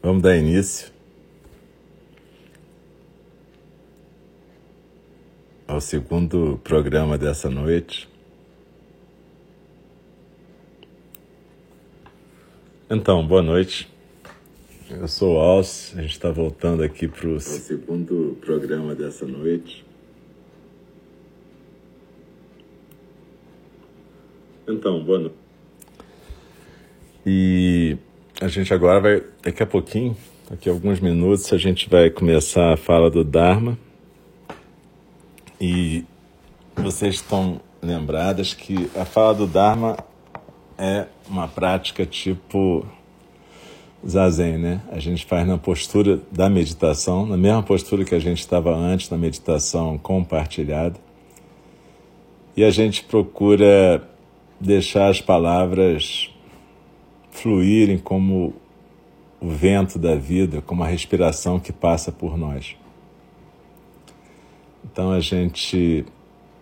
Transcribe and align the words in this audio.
Vamos 0.00 0.22
dar 0.22 0.36
início 0.36 0.92
ao 5.66 5.80
segundo 5.80 6.60
programa 6.62 7.18
dessa 7.18 7.50
noite. 7.50 8.08
Então, 12.88 13.26
boa 13.26 13.42
noite. 13.42 13.92
Eu 14.88 15.08
sou 15.08 15.34
o 15.34 15.38
Alce, 15.40 15.98
a 15.98 16.02
gente 16.02 16.12
está 16.12 16.30
voltando 16.30 16.84
aqui 16.84 17.08
para 17.08 17.28
o 17.28 17.40
segundo 17.40 18.38
programa 18.40 18.94
dessa 18.94 19.26
noite. 19.26 19.84
Então, 24.68 25.02
boa 25.02 25.18
noite. 25.18 25.36
E 27.26 27.98
a 28.40 28.46
gente 28.46 28.72
agora 28.72 29.00
vai, 29.00 29.22
daqui 29.42 29.62
a 29.62 29.66
pouquinho, 29.66 30.16
daqui 30.48 30.68
a 30.68 30.72
alguns 30.72 31.00
minutos, 31.00 31.52
a 31.52 31.58
gente 31.58 31.88
vai 31.88 32.08
começar 32.08 32.72
a 32.72 32.76
fala 32.76 33.10
do 33.10 33.24
Dharma. 33.24 33.76
E 35.60 36.04
vocês 36.76 37.16
estão 37.16 37.60
lembradas 37.82 38.54
que 38.54 38.88
a 38.94 39.04
fala 39.04 39.34
do 39.34 39.46
Dharma 39.46 39.96
é 40.76 41.06
uma 41.28 41.48
prática 41.48 42.06
tipo 42.06 42.86
zazen, 44.06 44.56
né? 44.56 44.82
A 44.92 45.00
gente 45.00 45.26
faz 45.26 45.44
na 45.44 45.58
postura 45.58 46.20
da 46.30 46.48
meditação, 46.48 47.26
na 47.26 47.36
mesma 47.36 47.64
postura 47.64 48.04
que 48.04 48.14
a 48.14 48.20
gente 48.20 48.38
estava 48.38 48.72
antes 48.72 49.10
na 49.10 49.18
meditação 49.18 49.98
compartilhada. 49.98 51.00
E 52.56 52.62
a 52.62 52.70
gente 52.70 53.02
procura 53.02 54.08
deixar 54.60 55.08
as 55.08 55.20
palavras 55.20 56.30
fluírem 57.38 57.98
como 57.98 58.54
o 59.40 59.48
vento 59.48 59.98
da 59.98 60.16
vida, 60.16 60.60
como 60.60 60.82
a 60.82 60.86
respiração 60.86 61.60
que 61.60 61.72
passa 61.72 62.10
por 62.10 62.36
nós. 62.36 62.76
Então 64.84 65.12
a 65.12 65.20
gente 65.20 66.04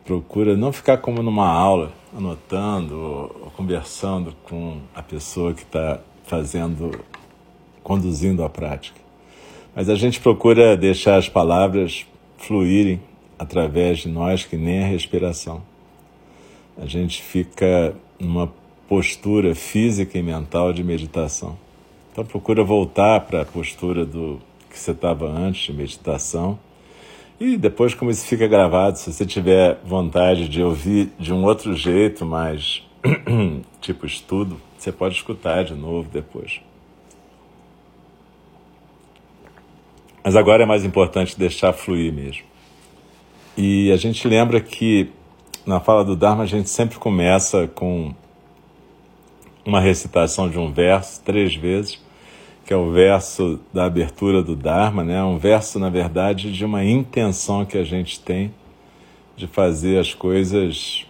procura 0.05 0.57
não 0.57 0.73
ficar 0.73 0.99
como 0.99 1.23
numa 1.23 1.49
aula, 1.49 1.93
anotando 2.17 2.95
ou 3.43 3.51
conversando 3.57 4.35
com 4.45 4.79
a 4.95 5.03
pessoa 5.03 5.55
que 5.55 5.63
está 5.63 6.01
fazendo, 6.25 7.01
conduzindo 7.83 8.45
a 8.45 8.49
prática. 8.49 9.01
Mas 9.75 9.89
a 9.89 9.95
gente 9.95 10.21
procura 10.21 10.77
deixar 10.77 11.17
as 11.17 11.29
palavras 11.29 12.07
fluírem 12.39 13.01
através 13.39 13.99
de 13.99 14.09
nós, 14.09 14.45
que 14.45 14.57
nem 14.57 14.83
a 14.83 14.87
respiração. 14.87 15.63
A 16.79 16.87
gente 16.87 17.23
fica 17.23 17.95
numa 18.19 18.53
postura 18.89 19.55
física 19.55 20.19
e 20.19 20.23
mental 20.23 20.73
de 20.73 20.83
meditação. 20.83 21.56
Então 22.12 22.25
procura 22.25 22.65
voltar 22.65 23.20
para 23.20 23.43
a 23.43 23.45
postura 23.45 24.05
do 24.05 24.41
que 24.70 24.78
você 24.78 24.93
estava 24.93 25.27
antes 25.27 25.67
de 25.67 25.73
meditação. 25.73 26.59
E 27.39 27.56
depois, 27.56 27.95
como 27.95 28.11
isso 28.11 28.27
fica 28.27 28.47
gravado, 28.47 28.98
se 28.98 29.12
você 29.12 29.27
tiver 29.27 29.78
vontade 29.84 30.48
de 30.48 30.62
ouvir 30.62 31.11
de 31.19 31.33
um 31.33 31.45
outro 31.45 31.75
jeito, 31.75 32.25
mais 32.25 32.83
tipo 33.81 34.06
estudo, 34.06 34.59
você 34.78 34.91
pode 34.91 35.17
escutar 35.17 35.65
de 35.65 35.75
novo 35.75 36.09
depois. 36.11 36.61
Mas 40.25 40.34
agora 40.34 40.62
é 40.62 40.67
mais 40.67 40.84
importante 40.84 41.39
deixar 41.39 41.73
fluir 41.73 42.12
mesmo. 42.12 42.45
E 43.56 43.93
a 43.93 43.97
gente 43.97 44.27
lembra 44.27 44.61
que 44.61 45.11
na 45.65 45.81
fala 45.81 46.05
do 46.05 46.17
Dharma 46.17 46.45
a 46.45 46.47
gente 46.47 46.69
sempre 46.69 46.98
começa 46.98 47.67
com 47.69 48.15
uma 49.67 49.81
recitação 49.81 50.48
de 50.48 50.59
um 50.59 50.72
verso 50.72 51.21
três 51.22 51.54
vezes, 51.54 52.00
que 52.65 52.72
é 52.72 52.77
o 52.77 52.93
verso 52.93 53.60
da 53.72 53.84
abertura 53.84 54.43
do 54.43 54.54
Dharma, 54.54 55.04
né? 55.04 55.22
um 55.22 55.38
verso, 55.38 55.78
na 55.78 55.91
verdade, 55.91 56.53
de 56.53 56.65
uma 56.65 56.84
intenção 56.84 57.65
que 57.65 57.76
a 57.76 57.84
gente 57.84 58.21
tem 58.21 58.55
de 59.37 59.47
fazer 59.47 59.99
as 59.99 60.15
coisas 60.15 61.06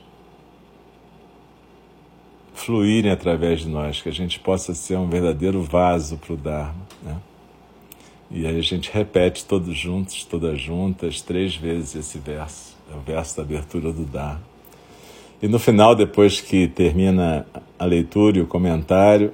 fluírem 2.53 3.11
através 3.11 3.61
de 3.61 3.69
nós, 3.69 4.01
que 4.01 4.09
a 4.09 4.13
gente 4.13 4.41
possa 4.41 4.75
ser 4.75 4.97
um 4.97 5.09
verdadeiro 5.09 5.63
vaso 5.63 6.17
para 6.17 6.33
o 6.33 6.37
Dharma. 6.37 6.87
Né? 7.03 7.17
E 8.31 8.47
aí 8.47 8.59
a 8.59 8.63
gente 8.63 8.91
repete 8.91 9.45
todos 9.45 9.77
juntos, 9.77 10.25
todas 10.25 10.61
juntas, 10.61 11.21
três 11.21 11.55
vezes 11.55 11.95
esse 11.95 12.19
verso, 12.19 12.77
é 12.91 12.97
o 12.97 13.01
verso 13.01 13.37
da 13.37 13.43
abertura 13.43 13.93
do 13.93 14.05
Dharma. 14.05 14.56
E 15.41 15.49
no 15.49 15.59
final, 15.59 15.95
depois 15.95 16.41
que 16.41 16.67
termina 16.67 17.47
a 17.79 17.85
leitura 17.85 18.39
e 18.39 18.41
o 18.41 18.47
comentário, 18.47 19.33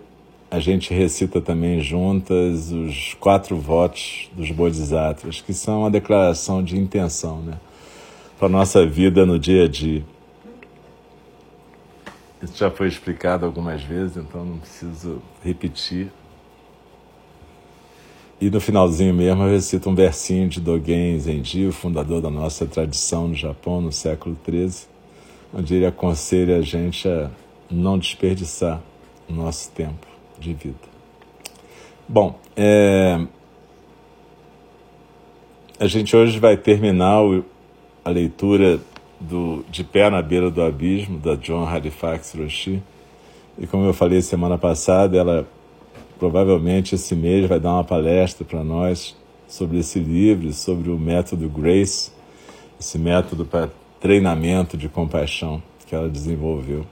a 0.50 0.58
gente 0.58 0.92
recita 0.92 1.40
também 1.40 1.80
juntas 1.80 2.72
os 2.72 3.14
quatro 3.14 3.56
votos 3.56 4.28
dos 4.34 4.50
Bodhisattvas, 4.50 5.40
que 5.40 5.54
são 5.54 5.80
uma 5.80 5.90
declaração 5.90 6.62
de 6.62 6.76
intenção 6.76 7.40
né, 7.40 7.54
para 8.38 8.48
a 8.48 8.50
nossa 8.50 8.84
vida 8.84 9.24
no 9.24 9.38
dia 9.38 9.64
a 9.64 9.68
dia. 9.68 10.04
Isso 12.42 12.58
já 12.58 12.70
foi 12.70 12.88
explicado 12.88 13.46
algumas 13.46 13.82
vezes, 13.82 14.16
então 14.16 14.44
não 14.44 14.58
preciso 14.58 15.22
repetir. 15.44 16.10
E 18.40 18.50
no 18.50 18.60
finalzinho 18.60 19.14
mesmo 19.14 19.44
eu 19.44 19.50
recito 19.50 19.88
um 19.88 19.94
versinho 19.94 20.48
de 20.48 20.60
Dogen 20.60 21.18
Zenji, 21.20 21.68
o 21.68 21.72
fundador 21.72 22.20
da 22.20 22.28
nossa 22.28 22.66
tradição 22.66 23.28
no 23.28 23.34
Japão, 23.34 23.80
no 23.80 23.92
século 23.92 24.36
XIII, 24.44 24.91
onde 25.52 25.74
ele 25.74 25.86
aconselha 25.86 26.56
a 26.58 26.62
gente 26.62 27.06
a 27.08 27.30
não 27.70 27.98
desperdiçar 27.98 28.80
o 29.28 29.32
nosso 29.32 29.70
tempo 29.70 30.06
de 30.38 30.52
vida. 30.54 30.92
Bom, 32.08 32.38
é... 32.56 33.20
a 35.78 35.86
gente 35.86 36.16
hoje 36.16 36.38
vai 36.38 36.56
terminar 36.56 37.20
a 38.04 38.10
leitura 38.10 38.80
do 39.20 39.64
De 39.70 39.84
Pé 39.84 40.10
na 40.10 40.20
Beira 40.20 40.50
do 40.50 40.62
Abismo, 40.62 41.18
da 41.18 41.36
John 41.36 41.64
Halifax 41.64 42.34
Roshi. 42.34 42.82
E 43.58 43.66
como 43.66 43.84
eu 43.84 43.94
falei 43.94 44.20
semana 44.20 44.58
passada, 44.58 45.16
ela 45.16 45.46
provavelmente 46.18 46.94
esse 46.94 47.14
mês 47.14 47.48
vai 47.48 47.60
dar 47.60 47.74
uma 47.74 47.84
palestra 47.84 48.44
para 48.44 48.64
nós 48.64 49.16
sobre 49.46 49.78
esse 49.78 49.98
livro, 49.98 50.52
sobre 50.52 50.90
o 50.90 50.98
método 50.98 51.48
Grace, 51.48 52.10
esse 52.80 52.98
método 52.98 53.44
para 53.44 53.68
treinamento 54.02 54.76
de 54.76 54.88
compaixão 54.88 55.62
que 55.86 55.94
ela 55.94 56.08
desenvolveu. 56.08 56.84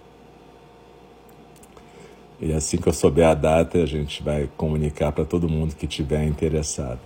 E 2.40 2.52
assim 2.52 2.78
que 2.78 2.88
eu 2.88 2.92
souber 2.92 3.26
a 3.26 3.34
data, 3.34 3.78
a 3.78 3.84
gente 3.84 4.22
vai 4.22 4.48
comunicar 4.56 5.10
para 5.10 5.24
todo 5.24 5.48
mundo 5.48 5.74
que 5.74 5.86
estiver 5.86 6.24
interessado. 6.24 7.00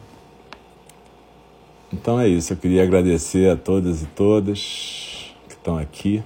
Então 1.91 2.21
é 2.21 2.29
isso, 2.29 2.53
eu 2.53 2.57
queria 2.59 2.83
agradecer 2.83 3.51
a 3.51 3.57
todas 3.57 4.03
e 4.03 4.07
todas 4.07 5.33
que 5.49 5.55
estão 5.55 5.79
aqui. 5.79 6.23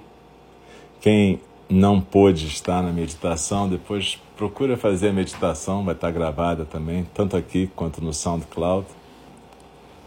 Quem 1.00 1.40
não 1.70 2.00
pôde 2.00 2.48
estar 2.48 2.82
na 2.82 2.90
meditação, 2.90 3.68
depois 3.68 4.18
procura 4.36 4.76
fazer 4.76 5.10
a 5.10 5.12
meditação, 5.12 5.84
vai 5.84 5.94
estar 5.94 6.10
gravada 6.10 6.64
também, 6.64 7.06
tanto 7.14 7.36
aqui 7.36 7.70
quanto 7.76 8.02
no 8.02 8.12
SoundCloud. 8.12 8.97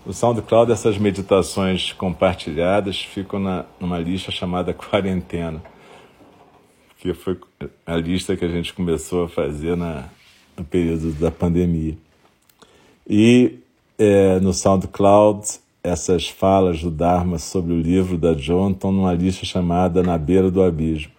No 0.03 0.13
SoundCloud, 0.13 0.72
essas 0.72 0.97
meditações 0.97 1.94
compartilhadas 1.94 3.00
ficam 3.00 3.39
na, 3.39 3.66
numa 3.79 4.00
lista 4.00 4.31
chamada 4.31 4.73
Quarentena, 4.73 5.62
que 6.97 7.13
foi 7.13 7.39
a 7.85 7.95
lista 7.95 8.35
que 8.35 8.44
a 8.44 8.47
gente 8.47 8.73
começou 8.73 9.25
a 9.25 9.29
fazer 9.29 9.78
na, 9.78 10.09
no 10.57 10.63
período 10.63 11.12
da 11.13 11.29
pandemia. 11.29 11.95
E 13.07 13.59
é, 13.97 14.39
no 14.39 14.53
SoundCloud, 14.53 15.47
essas 15.84 16.28
falas 16.28 16.81
do 16.81 16.89
Dharma 16.89 17.38
sobre 17.38 17.73
o 17.73 17.79
livro 17.79 18.18
da 18.18 18.33
John 18.33 18.71
estão 18.71 18.92
numa 18.92 19.13
lista 19.13 19.45
chamada 19.45 20.01
Na 20.01 20.18
Beira 20.18 20.50
do 20.50 20.63
Abismo. 20.63 21.12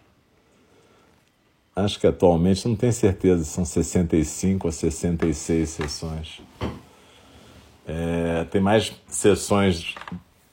Acho 1.74 1.98
que 2.00 2.06
atualmente, 2.06 2.66
não 2.66 2.76
tenho 2.76 2.92
certeza, 2.92 3.44
são 3.44 3.64
65 3.64 4.66
ou 4.66 4.72
66 4.72 5.68
sessões. 5.68 6.42
É, 7.86 8.44
tem 8.44 8.60
mais 8.60 8.92
sessões 9.08 9.94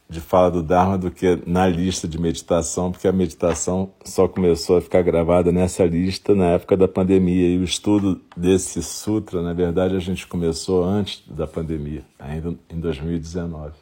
de 0.10 0.20
fala 0.20 0.50
do 0.50 0.64
Dharma 0.64 0.98
do 0.98 1.12
que 1.12 1.40
na 1.46 1.68
lista 1.68 2.08
de 2.08 2.20
meditação, 2.20 2.92
porque 2.92 3.08
a 3.08 3.12
meditação 3.12 3.92
só 4.04 4.28
começou 4.28 4.78
a 4.78 4.82
ficar 4.82 5.04
gravada 5.04 5.52
nessa 5.52 5.86
lista 5.86 6.34
na 6.34 6.52
época 6.52 6.76
da 6.76 6.88
pandemia. 6.88 7.48
E 7.50 7.58
o 7.60 7.64
estudo 7.64 8.20
desse 8.36 8.82
sutra, 8.82 9.44
na 9.44 9.54
verdade, 9.54 9.96
a 9.96 10.00
gente 10.00 10.26
começou 10.26 10.84
antes 10.84 11.24
da 11.28 11.46
pandemia, 11.46 12.04
ainda 12.18 12.56
em 12.70 12.80
2019. 12.80 13.74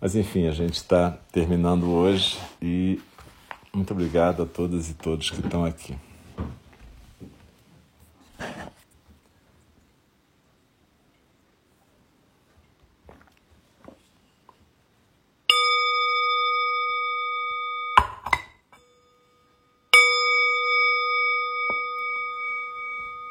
Mas 0.00 0.14
enfim, 0.14 0.46
a 0.46 0.52
gente 0.52 0.74
está 0.74 1.18
terminando 1.32 1.90
hoje 1.90 2.38
e 2.62 3.00
muito 3.74 3.92
obrigado 3.92 4.44
a 4.44 4.46
todas 4.46 4.88
e 4.88 4.94
todos 4.94 5.30
que 5.30 5.40
estão 5.40 5.64
aqui. 5.64 5.96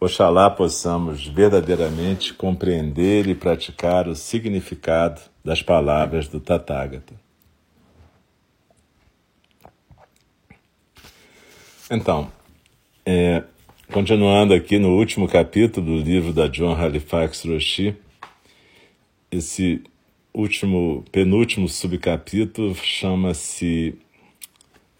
Oxalá 0.00 0.48
possamos 0.48 1.26
verdadeiramente 1.26 2.32
compreender 2.32 3.28
e 3.28 3.34
praticar 3.34 4.08
o 4.08 4.16
significado 4.16 5.20
das 5.44 5.62
palavras 5.62 6.26
do 6.26 6.40
Tathagata. 6.40 7.14
Então, 11.90 12.32
é, 13.04 13.44
Continuando 13.92 14.54
aqui 14.54 14.78
no 14.78 14.96
último 14.96 15.26
capítulo 15.26 15.84
do 15.84 15.96
livro 15.96 16.32
da 16.32 16.46
John 16.46 16.74
Halifax 16.74 17.44
Roshi, 17.44 17.96
esse 19.32 19.82
último, 20.32 21.04
penúltimo 21.10 21.68
subcapítulo 21.68 22.72
chama-se 22.76 23.98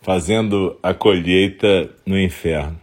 Fazendo 0.03 0.77
a 0.83 0.93
Colheita 0.93 1.89
no 2.05 2.19
Inferno. 2.19 2.80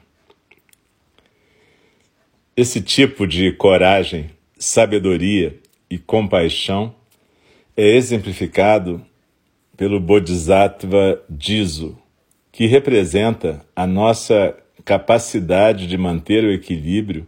Esse 2.59 2.81
tipo 2.81 3.27
de 3.27 3.51
coragem, 3.51 4.31
sabedoria 4.57 5.59
e 5.87 5.99
compaixão 5.99 6.95
é 7.77 7.95
exemplificado 7.95 9.05
pelo 9.77 9.99
Bodhisattva 9.99 11.23
Jizo, 11.39 11.95
que 12.51 12.65
representa 12.65 13.63
a 13.75 13.85
nossa 13.85 14.57
capacidade 14.83 15.85
de 15.85 15.99
manter 15.99 16.43
o 16.43 16.51
equilíbrio 16.51 17.27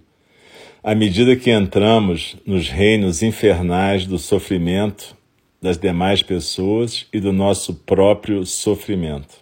à 0.84 0.96
medida 0.96 1.36
que 1.36 1.52
entramos 1.52 2.36
nos 2.44 2.68
reinos 2.68 3.22
infernais 3.22 4.08
do 4.08 4.18
sofrimento 4.18 5.16
das 5.62 5.78
demais 5.78 6.24
pessoas 6.24 7.06
e 7.14 7.20
do 7.20 7.32
nosso 7.32 7.76
próprio 7.76 8.48
sofrimento. 8.48 9.36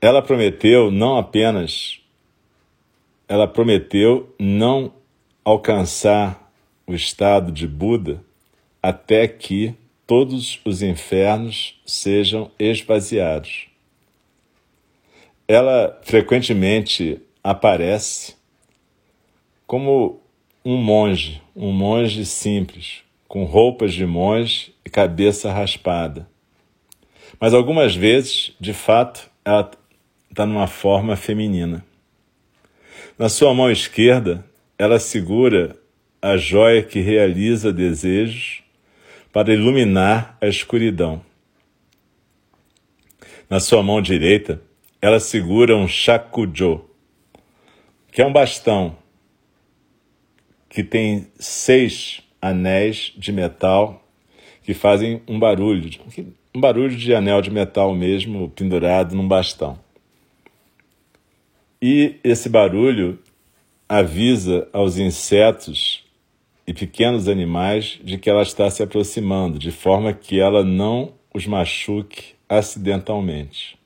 Ela 0.00 0.22
prometeu 0.22 0.90
não 0.90 1.18
apenas 1.18 2.00
ela 3.28 3.48
prometeu 3.48 4.34
não 4.38 4.92
alcançar 5.44 6.50
o 6.86 6.94
estado 6.94 7.50
de 7.52 7.66
Buda 7.66 8.22
até 8.82 9.26
que 9.26 9.74
todos 10.06 10.60
os 10.64 10.82
infernos 10.82 11.80
sejam 11.84 12.50
esvaziados 12.58 13.68
ela 15.48 15.98
frequentemente 16.02 17.20
aparece 17.42 18.34
como 19.66 20.20
um 20.64 20.76
monge, 20.76 21.40
um 21.54 21.70
monge 21.70 22.24
simples, 22.24 23.02
com 23.28 23.44
roupas 23.44 23.94
de 23.94 24.04
monge 24.04 24.74
e 24.84 24.90
cabeça 24.90 25.52
raspada. 25.52 26.28
Mas 27.38 27.54
algumas 27.54 27.94
vezes, 27.94 28.52
de 28.58 28.72
fato, 28.72 29.30
ela 29.44 29.70
está 30.30 30.44
numa 30.44 30.66
forma 30.66 31.14
feminina. 31.16 31.84
Na 33.18 33.30
sua 33.30 33.54
mão 33.54 33.70
esquerda, 33.70 34.44
ela 34.78 34.98
segura 34.98 35.74
a 36.20 36.36
joia 36.36 36.82
que 36.82 37.00
realiza 37.00 37.72
desejos 37.72 38.62
para 39.32 39.54
iluminar 39.54 40.36
a 40.38 40.46
escuridão. 40.46 41.22
Na 43.48 43.58
sua 43.58 43.82
mão 43.82 44.02
direita, 44.02 44.60
ela 45.00 45.18
segura 45.18 45.74
um 45.74 45.88
shakujo, 45.88 46.84
que 48.12 48.20
é 48.20 48.26
um 48.26 48.32
bastão 48.32 48.98
que 50.68 50.84
tem 50.84 51.26
seis 51.38 52.20
anéis 52.40 53.14
de 53.16 53.32
metal 53.32 54.06
que 54.62 54.74
fazem 54.74 55.22
um 55.26 55.38
barulho, 55.38 55.88
um 56.54 56.60
barulho 56.60 56.94
de 56.94 57.14
anel 57.14 57.40
de 57.40 57.50
metal 57.50 57.94
mesmo 57.94 58.50
pendurado 58.50 59.16
num 59.16 59.26
bastão. 59.26 59.85
E 61.80 62.16
esse 62.24 62.48
barulho 62.48 63.18
avisa 63.88 64.68
aos 64.72 64.96
insetos 64.96 66.04
e 66.66 66.72
pequenos 66.72 67.28
animais 67.28 68.00
de 68.02 68.18
que 68.18 68.28
ela 68.28 68.42
está 68.42 68.68
se 68.70 68.82
aproximando, 68.82 69.58
de 69.58 69.70
forma 69.70 70.12
que 70.12 70.40
ela 70.40 70.64
não 70.64 71.14
os 71.32 71.46
machuque 71.46 72.34
acidentalmente. 72.48 73.78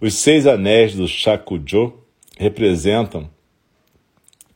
Os 0.00 0.14
seis 0.14 0.46
anéis 0.46 0.94
do 0.94 1.06
Shakujo 1.06 1.94
representam 2.38 3.30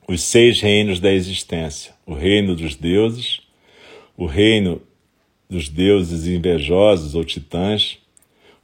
os 0.08 0.22
seis 0.22 0.60
reinos 0.60 0.98
da 0.98 1.12
existência: 1.12 1.94
o 2.04 2.14
reino 2.14 2.56
dos 2.56 2.74
deuses, 2.74 3.40
o 4.16 4.26
reino 4.26 4.82
dos 5.48 5.68
deuses 5.68 6.26
invejosos 6.26 7.14
ou 7.14 7.24
titãs, 7.24 7.98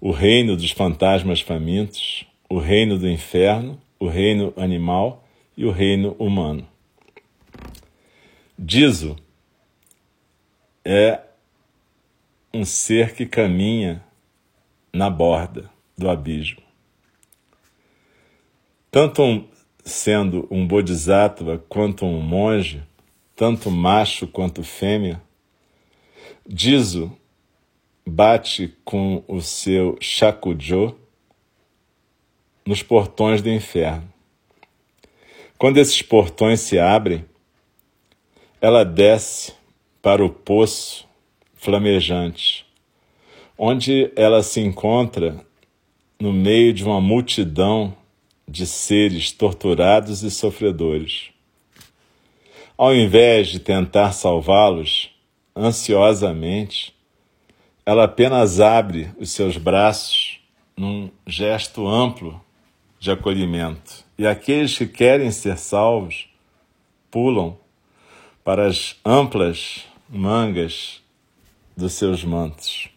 o 0.00 0.10
reino 0.10 0.56
dos 0.56 0.70
fantasmas 0.70 1.40
famintos, 1.40 2.26
o 2.48 2.58
reino 2.58 2.98
do 2.98 3.08
inferno, 3.08 3.80
o 3.98 4.06
reino 4.06 4.52
animal 4.56 5.24
e 5.56 5.64
o 5.64 5.70
reino 5.70 6.14
humano. 6.18 6.66
Dizo 8.58 9.16
é 10.84 11.20
um 12.52 12.64
ser 12.64 13.14
que 13.14 13.26
caminha 13.26 14.02
na 14.92 15.10
borda 15.10 15.70
do 15.96 16.08
abismo. 16.08 16.62
Tanto 18.90 19.22
um, 19.22 19.46
sendo 19.84 20.46
um 20.50 20.66
bodhisattva 20.66 21.58
quanto 21.68 22.06
um 22.06 22.20
monge, 22.20 22.82
tanto 23.34 23.70
macho 23.70 24.26
quanto 24.26 24.62
fêmea, 24.62 25.20
Dizo 26.48 27.14
bate 28.06 28.72
com 28.84 29.24
o 29.26 29.40
seu 29.40 29.98
shakujo 30.00 30.96
nos 32.66 32.82
portões 32.82 33.40
do 33.40 33.48
inferno. 33.48 34.12
Quando 35.56 35.78
esses 35.78 36.02
portões 36.02 36.60
se 36.60 36.78
abrem, 36.78 37.24
ela 38.60 38.84
desce 38.84 39.54
para 40.02 40.24
o 40.24 40.28
poço 40.28 41.06
flamejante, 41.54 42.66
onde 43.56 44.10
ela 44.16 44.42
se 44.42 44.60
encontra 44.60 45.44
no 46.18 46.32
meio 46.32 46.72
de 46.72 46.84
uma 46.84 47.00
multidão 47.00 47.96
de 48.48 48.66
seres 48.66 49.32
torturados 49.32 50.22
e 50.22 50.30
sofredores. 50.30 51.30
Ao 52.76 52.94
invés 52.94 53.48
de 53.48 53.58
tentar 53.58 54.12
salvá-los 54.12 55.10
ansiosamente, 55.54 56.94
ela 57.84 58.04
apenas 58.04 58.60
abre 58.60 59.10
os 59.18 59.30
seus 59.30 59.56
braços 59.56 60.40
num 60.76 61.10
gesto 61.26 61.86
amplo 61.86 62.40
de 63.06 63.12
acolhimento. 63.12 64.04
E 64.18 64.26
aqueles 64.26 64.76
que 64.76 64.86
querem 64.86 65.30
ser 65.30 65.56
salvos 65.56 66.28
pulam 67.08 67.56
para 68.44 68.66
as 68.66 68.96
amplas 69.04 69.84
mangas 70.08 71.00
dos 71.76 71.92
seus 71.92 72.24
mantos. 72.24 72.88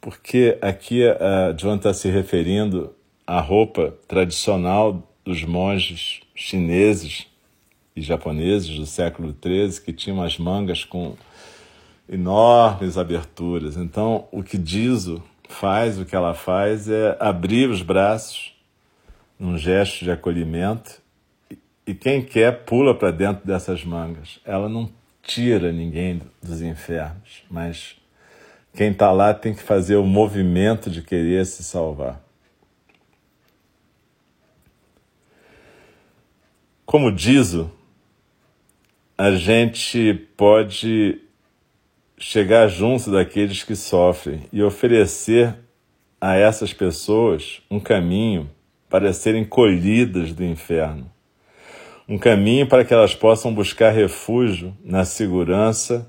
Porque 0.00 0.56
aqui 0.62 1.02
a 1.08 1.52
John 1.52 1.74
está 1.74 1.92
se 1.92 2.08
referindo 2.08 2.94
a 3.26 3.40
roupa 3.40 3.94
tradicional 4.06 5.02
dos 5.24 5.42
monges 5.42 6.20
chineses 6.34 7.26
e 7.96 8.00
japoneses 8.00 8.78
do 8.78 8.86
século 8.86 9.34
XIII, 9.42 9.80
que 9.80 9.92
tinham 9.92 10.22
as 10.22 10.38
mangas 10.38 10.84
com 10.84 11.16
enormes 12.08 12.96
aberturas. 12.96 13.76
Então, 13.76 14.28
o 14.30 14.42
que 14.42 14.58
Dizo 14.58 15.22
faz, 15.48 15.98
o 15.98 16.04
que 16.04 16.14
ela 16.14 16.34
faz, 16.34 16.88
é 16.88 17.16
abrir 17.18 17.68
os 17.68 17.82
braços 17.82 18.53
num 19.44 19.58
gesto 19.58 20.02
de 20.02 20.10
acolhimento 20.10 21.02
e 21.86 21.94
quem 21.94 22.24
quer 22.24 22.64
pula 22.64 22.94
para 22.94 23.10
dentro 23.10 23.46
dessas 23.46 23.84
mangas. 23.84 24.40
Ela 24.42 24.70
não 24.70 24.90
tira 25.22 25.70
ninguém 25.70 26.22
dos 26.42 26.62
infernos, 26.62 27.44
mas 27.50 27.94
quem 28.72 28.90
está 28.90 29.12
lá 29.12 29.34
tem 29.34 29.52
que 29.52 29.62
fazer 29.62 29.96
o 29.96 30.04
movimento 30.04 30.88
de 30.88 31.02
querer 31.02 31.44
se 31.44 31.62
salvar. 31.62 32.24
Como 36.86 37.12
diz 37.12 37.52
o, 37.52 37.70
a 39.18 39.32
gente 39.32 40.14
pode 40.38 41.20
chegar 42.16 42.68
junto 42.68 43.10
daqueles 43.10 43.62
que 43.62 43.76
sofrem 43.76 44.44
e 44.50 44.62
oferecer 44.62 45.54
a 46.18 46.34
essas 46.34 46.72
pessoas 46.72 47.60
um 47.70 47.78
caminho 47.78 48.53
para 48.94 49.12
serem 49.12 49.44
colhidas 49.44 50.32
do 50.32 50.44
inferno. 50.44 51.10
Um 52.08 52.16
caminho 52.16 52.64
para 52.68 52.84
que 52.84 52.94
elas 52.94 53.12
possam 53.12 53.52
buscar 53.52 53.90
refúgio 53.90 54.72
na 54.84 55.04
segurança 55.04 56.08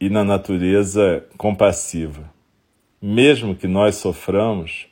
e 0.00 0.10
na 0.10 0.24
natureza 0.24 1.24
compassiva. 1.38 2.28
Mesmo 3.00 3.54
que 3.54 3.68
nós 3.68 3.94
soframos, 3.94 4.88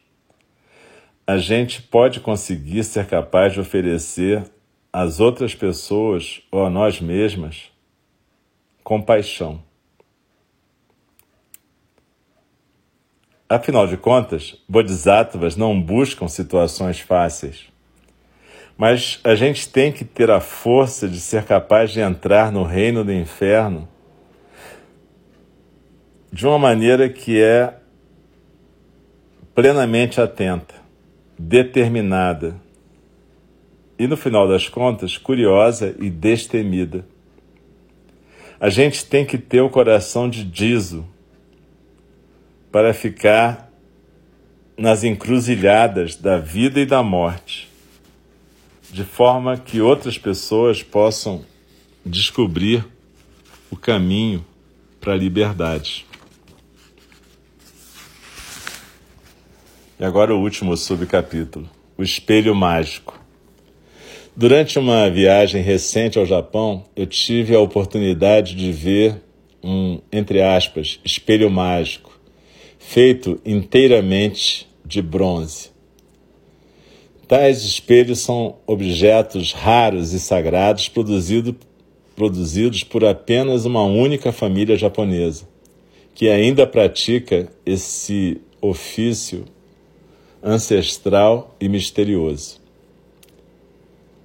a 1.26 1.36
gente 1.36 1.82
pode 1.82 2.20
conseguir 2.20 2.84
ser 2.84 3.08
capaz 3.08 3.52
de 3.52 3.58
oferecer 3.58 4.44
às 4.92 5.18
outras 5.18 5.52
pessoas 5.52 6.42
ou 6.52 6.64
a 6.64 6.70
nós 6.70 7.00
mesmas 7.00 7.72
compaixão. 8.84 9.60
Afinal 13.52 13.86
de 13.86 13.98
contas, 13.98 14.56
bodhisattvas 14.66 15.56
não 15.56 15.78
buscam 15.78 16.26
situações 16.26 17.00
fáceis. 17.00 17.66
Mas 18.78 19.20
a 19.22 19.34
gente 19.34 19.68
tem 19.68 19.92
que 19.92 20.06
ter 20.06 20.30
a 20.30 20.40
força 20.40 21.06
de 21.06 21.20
ser 21.20 21.44
capaz 21.44 21.90
de 21.90 22.00
entrar 22.00 22.50
no 22.50 22.64
reino 22.64 23.04
do 23.04 23.12
inferno 23.12 23.86
de 26.32 26.46
uma 26.46 26.58
maneira 26.58 27.10
que 27.10 27.42
é 27.42 27.76
plenamente 29.54 30.18
atenta, 30.18 30.76
determinada 31.38 32.56
e, 33.98 34.06
no 34.06 34.16
final 34.16 34.48
das 34.48 34.66
contas, 34.66 35.18
curiosa 35.18 35.94
e 36.00 36.08
destemida. 36.08 37.04
A 38.58 38.70
gente 38.70 39.04
tem 39.04 39.26
que 39.26 39.36
ter 39.36 39.60
o 39.60 39.68
coração 39.68 40.26
de 40.26 40.42
Dizo 40.42 41.11
para 42.72 42.94
ficar 42.94 43.70
nas 44.78 45.04
encruzilhadas 45.04 46.16
da 46.16 46.38
vida 46.38 46.80
e 46.80 46.86
da 46.86 47.02
morte, 47.02 47.68
de 48.90 49.04
forma 49.04 49.58
que 49.58 49.82
outras 49.82 50.16
pessoas 50.16 50.82
possam 50.82 51.44
descobrir 52.04 52.84
o 53.70 53.76
caminho 53.76 54.44
para 54.98 55.12
a 55.12 55.16
liberdade. 55.16 56.06
E 60.00 60.04
agora 60.04 60.34
o 60.34 60.40
último 60.40 60.76
subcapítulo, 60.76 61.68
o 61.96 62.02
espelho 62.02 62.54
mágico. 62.54 63.20
Durante 64.34 64.78
uma 64.78 65.10
viagem 65.10 65.62
recente 65.62 66.18
ao 66.18 66.24
Japão, 66.24 66.86
eu 66.96 67.06
tive 67.06 67.54
a 67.54 67.60
oportunidade 67.60 68.56
de 68.56 68.72
ver 68.72 69.22
um, 69.62 70.00
entre 70.10 70.42
aspas, 70.42 70.98
espelho 71.04 71.50
mágico, 71.50 72.11
feito 72.88 73.40
inteiramente 73.46 74.68
de 74.84 75.00
bronze. 75.00 75.70
Tais 77.26 77.62
espelhos 77.62 78.18
são 78.18 78.56
objetos 78.66 79.52
raros 79.52 80.12
e 80.12 80.20
sagrados 80.20 80.88
produzido, 80.88 81.56
produzidos 82.14 82.84
por 82.84 83.04
apenas 83.04 83.64
uma 83.64 83.82
única 83.82 84.30
família 84.30 84.76
japonesa, 84.76 85.48
que 86.14 86.28
ainda 86.28 86.66
pratica 86.66 87.50
esse 87.64 88.38
ofício 88.60 89.46
ancestral 90.42 91.56
e 91.58 91.68
misterioso. 91.68 92.60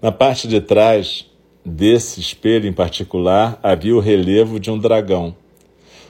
Na 0.01 0.11
parte 0.11 0.47
de 0.47 0.59
trás 0.59 1.25
desse 1.63 2.19
espelho 2.19 2.67
em 2.67 2.73
particular 2.73 3.57
havia 3.63 3.95
o 3.95 4.01
relevo 4.01 4.59
de 4.59 4.69
um 4.69 4.77
dragão, 4.77 5.33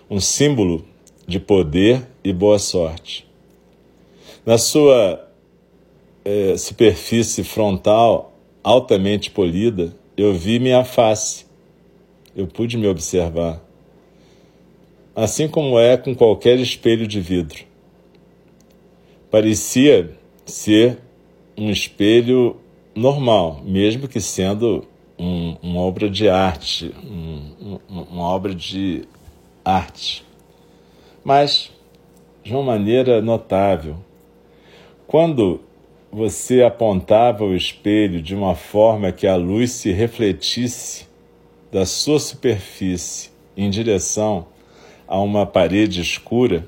um 0.09 0.19
símbolo 0.19 0.83
de 1.27 1.39
poder 1.39 2.07
e 2.24 2.31
boa 2.31 2.57
sorte. 2.57 3.27
Na 4.46 4.57
sua 4.57 5.27
eh, 6.24 6.55
superfície 6.57 7.43
frontal 7.43 8.34
altamente 8.63 9.29
polida, 9.29 9.93
eu 10.15 10.34
vi 10.34 10.57
minha 10.57 10.84
face. 10.84 11.46
Eu 12.36 12.48
pude 12.48 12.77
me 12.77 12.88
observar. 12.88 13.62
Assim 15.15 15.48
como 15.48 15.77
é 15.77 15.98
com 15.98 16.15
qualquer 16.15 16.57
espelho 16.60 17.05
de 17.05 17.19
vidro 17.19 17.67
parecia 19.29 20.17
ser 20.46 21.00
um 21.57 21.69
espelho 21.69 22.57
normal, 22.96 23.62
mesmo 23.63 24.07
que 24.07 24.19
sendo 24.19 24.86
um, 25.17 25.55
uma 25.62 25.81
obra 25.81 26.10
de 26.10 26.29
arte, 26.29 26.93
um, 27.03 27.79
uma 27.89 28.24
obra 28.24 28.53
de 28.53 29.03
arte. 29.63 30.25
Mas 31.27 31.74
de 32.41 32.53
uma 32.53 32.63
maneira 32.63 33.22
notável. 33.22 33.98
Quando 35.05 35.60
você 36.10 36.63
apontava 36.63 37.43
o 37.43 37.53
espelho 37.53 38.22
de 38.22 38.34
uma 38.34 38.55
forma 38.55 39.12
que 39.12 39.27
a 39.27 39.36
luz 39.36 39.72
se 39.72 39.91
refletisse 39.91 41.05
da 41.69 41.86
sua 41.86 42.17
superfície 42.17 43.29
em 43.57 43.69
direção 43.69 44.48
a 45.05 45.19
uma 45.19 45.46
parede 45.46 46.00
escura, 46.00 46.65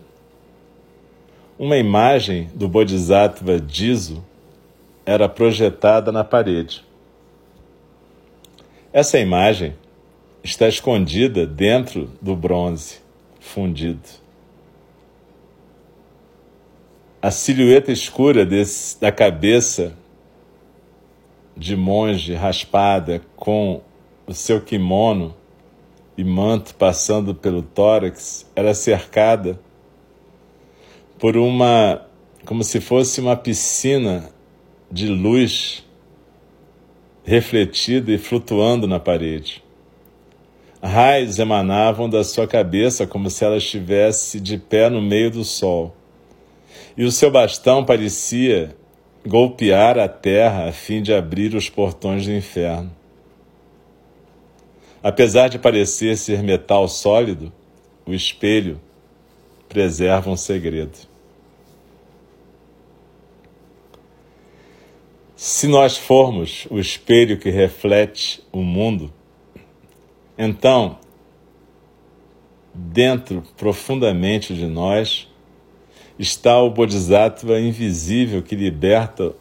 uma 1.57 1.77
imagem 1.77 2.49
do 2.53 2.67
Bodhisattva 2.67 3.61
Diso 3.61 4.21
era 5.05 5.29
projetada 5.29 6.11
na 6.11 6.25
parede. 6.25 6.83
Essa 8.91 9.19
imagem 9.19 9.73
está 10.43 10.67
escondida 10.67 11.47
dentro 11.47 12.09
do 12.21 12.35
bronze 12.35 12.99
fundido. 13.39 14.27
A 17.21 17.31
silhueta 17.31 17.91
escura 17.91 18.45
desse, 18.45 18.97
da 18.97 19.11
cabeça 19.11 19.93
de 21.55 21.75
monge 21.75 22.33
raspada 22.33 23.21
com 23.35 23.81
o 24.25 24.33
seu 24.33 24.61
kimono 24.61 25.35
e 26.17 26.23
manto 26.23 26.73
passando 26.75 27.35
pelo 27.35 27.61
tórax 27.61 28.49
era 28.55 28.73
cercada 28.73 29.59
por 31.19 31.35
uma, 31.35 32.05
como 32.45 32.63
se 32.63 32.79
fosse 32.79 33.19
uma 33.19 33.35
piscina 33.35 34.29
de 34.89 35.09
luz 35.09 35.85
refletida 37.25 38.13
e 38.13 38.17
flutuando 38.17 38.87
na 38.87 38.97
parede. 38.97 39.61
Raios 40.81 41.37
emanavam 41.37 42.09
da 42.09 42.23
sua 42.23 42.47
cabeça 42.47 43.05
como 43.05 43.29
se 43.29 43.43
ela 43.43 43.57
estivesse 43.57 44.39
de 44.39 44.57
pé 44.57 44.89
no 44.89 45.01
meio 45.01 45.29
do 45.29 45.43
sol. 45.43 45.98
E 46.99 47.05
o 47.05 47.11
seu 47.13 47.31
bastão 47.31 47.85
parecia 47.85 48.75
golpear 49.25 49.97
a 49.97 50.09
terra 50.09 50.67
a 50.67 50.73
fim 50.73 51.01
de 51.01 51.13
abrir 51.13 51.55
os 51.55 51.69
portões 51.69 52.25
do 52.25 52.33
inferno. 52.33 52.93
Apesar 55.01 55.47
de 55.47 55.57
parecer 55.57 56.17
ser 56.17 56.43
metal 56.43 56.89
sólido, 56.89 57.53
o 58.05 58.13
espelho 58.13 58.81
preserva 59.69 60.29
um 60.29 60.35
segredo. 60.35 60.97
Se 65.37 65.69
nós 65.69 65.95
formos 65.95 66.67
o 66.69 66.77
espelho 66.77 67.39
que 67.39 67.49
reflete 67.49 68.43
o 68.51 68.61
mundo, 68.61 69.09
então, 70.37 70.99
dentro 72.73 73.41
profundamente 73.55 74.53
de 74.53 74.65
nós, 74.67 75.28
está 76.19 76.61
o 76.61 76.69
Bodhisattva 76.69 77.59
invisível 77.61 78.43
que 78.43 78.53
liberta 78.53 79.33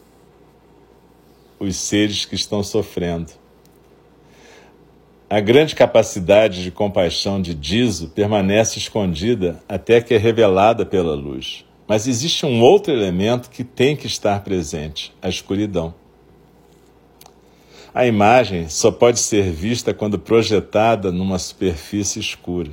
os 1.59 1.75
seres 1.75 2.23
que 2.23 2.35
estão 2.35 2.63
sofrendo. 2.63 3.33
A 5.29 5.41
grande 5.41 5.75
capacidade 5.75 6.63
de 6.63 6.71
compaixão 6.71 7.41
de 7.41 7.53
Dizo 7.53 8.07
permanece 8.07 8.79
escondida 8.79 9.61
até 9.67 10.01
que 10.01 10.13
é 10.13 10.17
revelada 10.17 10.85
pela 10.85 11.13
luz. 11.13 11.65
Mas 11.85 12.07
existe 12.07 12.45
um 12.45 12.61
outro 12.61 12.93
elemento 12.93 13.49
que 13.49 13.63
tem 13.63 13.95
que 13.95 14.07
estar 14.07 14.43
presente: 14.43 15.13
a 15.21 15.27
escuridão. 15.27 15.93
A 17.93 18.05
imagem 18.05 18.69
só 18.69 18.91
pode 18.91 19.19
ser 19.19 19.51
vista 19.51 19.93
quando 19.93 20.17
projetada 20.17 21.11
numa 21.11 21.37
superfície 21.37 22.19
escura. 22.19 22.71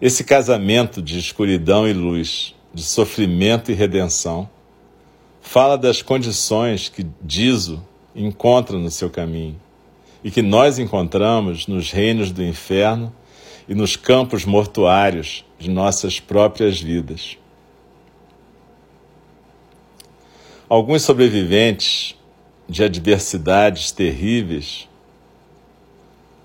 Esse 0.00 0.24
casamento 0.24 1.00
de 1.00 1.18
escuridão 1.18 1.88
e 1.88 1.92
luz, 1.94 2.54
de 2.74 2.82
sofrimento 2.82 3.70
e 3.70 3.74
redenção, 3.74 4.48
fala 5.40 5.78
das 5.78 6.02
condições 6.02 6.90
que 6.90 7.06
Dizo 7.22 7.82
encontra 8.14 8.78
no 8.78 8.90
seu 8.90 9.08
caminho 9.08 9.58
e 10.22 10.30
que 10.30 10.42
nós 10.42 10.78
encontramos 10.78 11.66
nos 11.66 11.90
reinos 11.90 12.30
do 12.30 12.44
inferno 12.44 13.10
e 13.66 13.74
nos 13.74 13.96
campos 13.96 14.44
mortuários 14.44 15.44
de 15.58 15.70
nossas 15.70 16.20
próprias 16.20 16.78
vidas. 16.78 17.38
Alguns 20.68 21.02
sobreviventes 21.02 22.14
de 22.68 22.84
adversidades 22.84 23.92
terríveis 23.92 24.88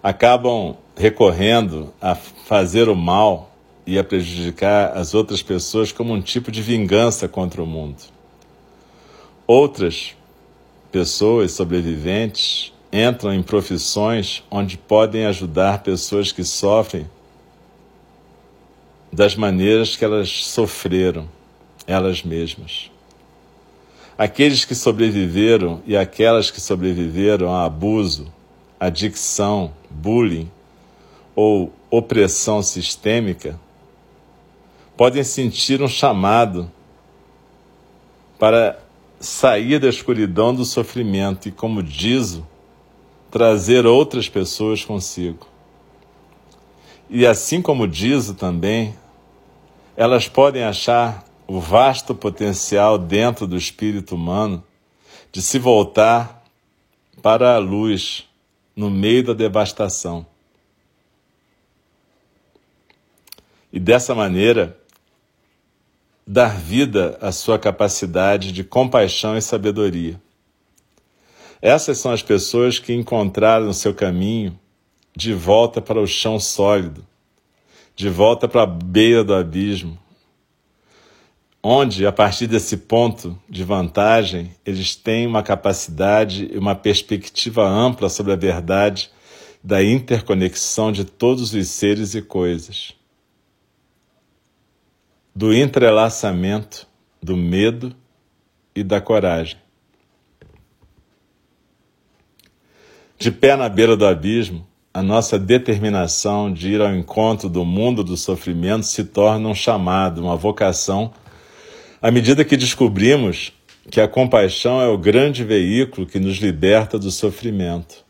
acabam 0.01 0.77
recorrendo 0.95 1.93
a 2.01 2.15
fazer 2.15 2.89
o 2.89 2.95
mal 2.95 3.51
e 3.86 3.98
a 3.98 4.03
prejudicar 4.03 4.98
as 4.98 5.13
outras 5.13 5.41
pessoas 5.41 5.91
como 5.91 6.13
um 6.13 6.21
tipo 6.21 6.51
de 6.51 6.62
vingança 6.62 7.27
contra 7.27 7.62
o 7.62 7.67
mundo. 7.67 8.03
Outras 9.48 10.15
pessoas 10.91 11.51
sobreviventes 11.51 12.74
entram 12.91 13.33
em 13.33 13.41
profissões 13.41 14.43
onde 14.51 14.77
podem 14.77 15.25
ajudar 15.25 15.81
pessoas 15.81 16.31
que 16.31 16.43
sofrem 16.43 17.10
das 19.12 19.36
maneiras 19.36 19.95
que 19.95 20.05
elas 20.05 20.29
sofreram, 20.45 21.27
elas 21.86 22.24
mesmas. 22.24 22.89
Aqueles 24.17 24.63
que 24.63 24.75
sobreviveram 24.75 25.81
e 25.86 25.98
aquelas 25.98 26.51
que 26.51 26.62
sobreviveram 26.62 27.53
a 27.53 27.65
abuso, 27.65 28.31
adicção, 28.79 29.74
bullying 29.89 30.50
ou 31.35 31.71
opressão 31.89 32.61
sistêmica 32.61 33.59
podem 34.95 35.23
sentir 35.23 35.81
um 35.81 35.88
chamado 35.88 36.71
para 38.38 38.79
sair 39.19 39.79
da 39.79 39.88
escuridão 39.88 40.53
do 40.53 40.65
sofrimento 40.65 41.47
e, 41.47 41.51
como 41.51 41.81
diz, 41.81 42.41
trazer 43.29 43.85
outras 43.85 44.27
pessoas 44.27 44.83
consigo. 44.83 45.47
E 47.09 47.25
assim 47.25 47.61
como 47.61 47.88
diz 47.88 48.31
também, 48.33 48.95
elas 49.95 50.27
podem 50.27 50.63
achar 50.63 51.25
o 51.47 51.59
vasto 51.59 52.15
potencial 52.15 52.97
dentro 52.97 53.45
do 53.45 53.57
espírito 53.57 54.15
humano 54.15 54.63
de 55.31 55.41
se 55.41 55.59
voltar 55.59 56.43
para 57.21 57.55
a 57.55 57.57
luz 57.57 58.27
no 58.75 58.89
meio 58.89 59.23
da 59.23 59.33
devastação. 59.33 60.25
E 63.71 63.79
dessa 63.79 64.13
maneira, 64.13 64.77
dar 66.25 66.57
vida 66.57 67.17
à 67.21 67.31
sua 67.31 67.57
capacidade 67.57 68.51
de 68.51 68.63
compaixão 68.63 69.37
e 69.37 69.41
sabedoria. 69.41 70.21
Essas 71.61 71.99
são 71.99 72.11
as 72.11 72.23
pessoas 72.23 72.79
que 72.79 72.93
encontraram 72.93 73.69
o 73.69 73.73
seu 73.73 73.93
caminho 73.93 74.57
de 75.15 75.33
volta 75.33 75.81
para 75.81 76.01
o 76.01 76.07
chão 76.07 76.39
sólido, 76.39 77.05
de 77.95 78.09
volta 78.09 78.47
para 78.47 78.63
a 78.63 78.65
beira 78.65 79.23
do 79.23 79.33
abismo, 79.35 79.97
onde, 81.61 82.07
a 82.07 82.11
partir 82.11 82.47
desse 82.47 82.77
ponto 82.77 83.37
de 83.47 83.63
vantagem, 83.63 84.55
eles 84.65 84.95
têm 84.95 85.27
uma 85.27 85.43
capacidade 85.43 86.49
e 86.51 86.57
uma 86.57 86.73
perspectiva 86.73 87.67
ampla 87.67 88.09
sobre 88.09 88.33
a 88.33 88.37
verdade 88.37 89.11
da 89.63 89.83
interconexão 89.83 90.91
de 90.91 91.05
todos 91.05 91.53
os 91.53 91.67
seres 91.67 92.15
e 92.15 92.21
coisas, 92.21 92.95
do 95.33 95.53
entrelaçamento 95.53 96.88
do 97.21 97.38
medo 97.38 97.95
e 98.75 98.83
da 98.83 99.00
coragem. 99.00 99.57
De 103.17 103.31
pé 103.31 103.55
na 103.55 103.70
beira 103.70 103.96
do 103.96 104.05
abismo, 104.05 104.67
a 104.94 105.01
nossa 105.01 105.37
determinação 105.37 106.51
de 106.51 106.74
ir 106.74 106.81
ao 106.81 106.94
encontro 106.94 107.48
do 107.48 107.63
mundo 107.63 108.03
do 108.03 108.17
sofrimento 108.17 108.85
se 108.85 109.03
torna 109.03 109.48
um 109.48 109.55
chamado, 109.55 110.22
uma 110.22 110.35
vocação 110.35 111.13
à 112.01 112.09
medida 112.09 112.44
que 112.44 112.57
descobrimos 112.57 113.53
que 113.89 114.01
a 114.01 114.07
compaixão 114.07 114.81
é 114.81 114.87
o 114.87 114.98
grande 114.98 115.44
veículo 115.44 116.07
que 116.07 116.20
nos 116.20 116.37
liberta 116.37 116.98
do 116.98 117.11
sofrimento 117.11 118.03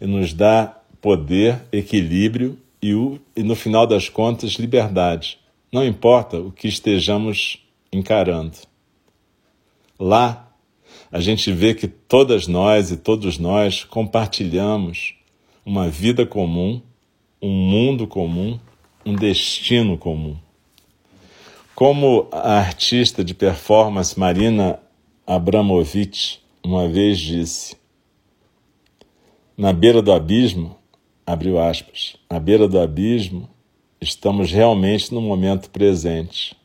e 0.00 0.06
nos 0.06 0.32
dá 0.32 0.74
poder, 1.02 1.60
equilíbrio 1.70 2.58
e, 2.82 2.94
no 3.42 3.54
final 3.54 3.86
das 3.86 4.08
contas, 4.08 4.52
liberdade. 4.52 5.38
Não 5.72 5.84
importa 5.84 6.38
o 6.38 6.52
que 6.52 6.68
estejamos 6.68 7.58
encarando. 7.92 8.56
Lá, 9.98 10.52
a 11.10 11.20
gente 11.20 11.52
vê 11.52 11.74
que 11.74 11.88
todas 11.88 12.46
nós 12.46 12.90
e 12.90 12.96
todos 12.96 13.38
nós 13.38 13.84
compartilhamos 13.84 15.14
uma 15.64 15.88
vida 15.88 16.26
comum, 16.26 16.80
um 17.40 17.50
mundo 17.50 18.06
comum, 18.06 18.58
um 19.04 19.14
destino 19.14 19.96
comum. 19.96 20.36
Como 21.74 22.28
a 22.32 22.58
artista 22.58 23.22
de 23.24 23.34
performance 23.34 24.18
Marina 24.18 24.80
Abramovic 25.26 26.38
uma 26.66 26.88
vez 26.88 27.18
disse, 27.18 27.76
na 29.56 29.72
beira 29.72 30.02
do 30.02 30.12
abismo, 30.12 30.76
abriu 31.24 31.60
aspas, 31.60 32.16
na 32.28 32.40
beira 32.40 32.66
do 32.66 32.80
abismo, 32.80 33.48
estamos 34.08 34.50
realmente 34.50 35.12
no 35.12 35.20
momento 35.20 35.70
presente, 35.70 36.56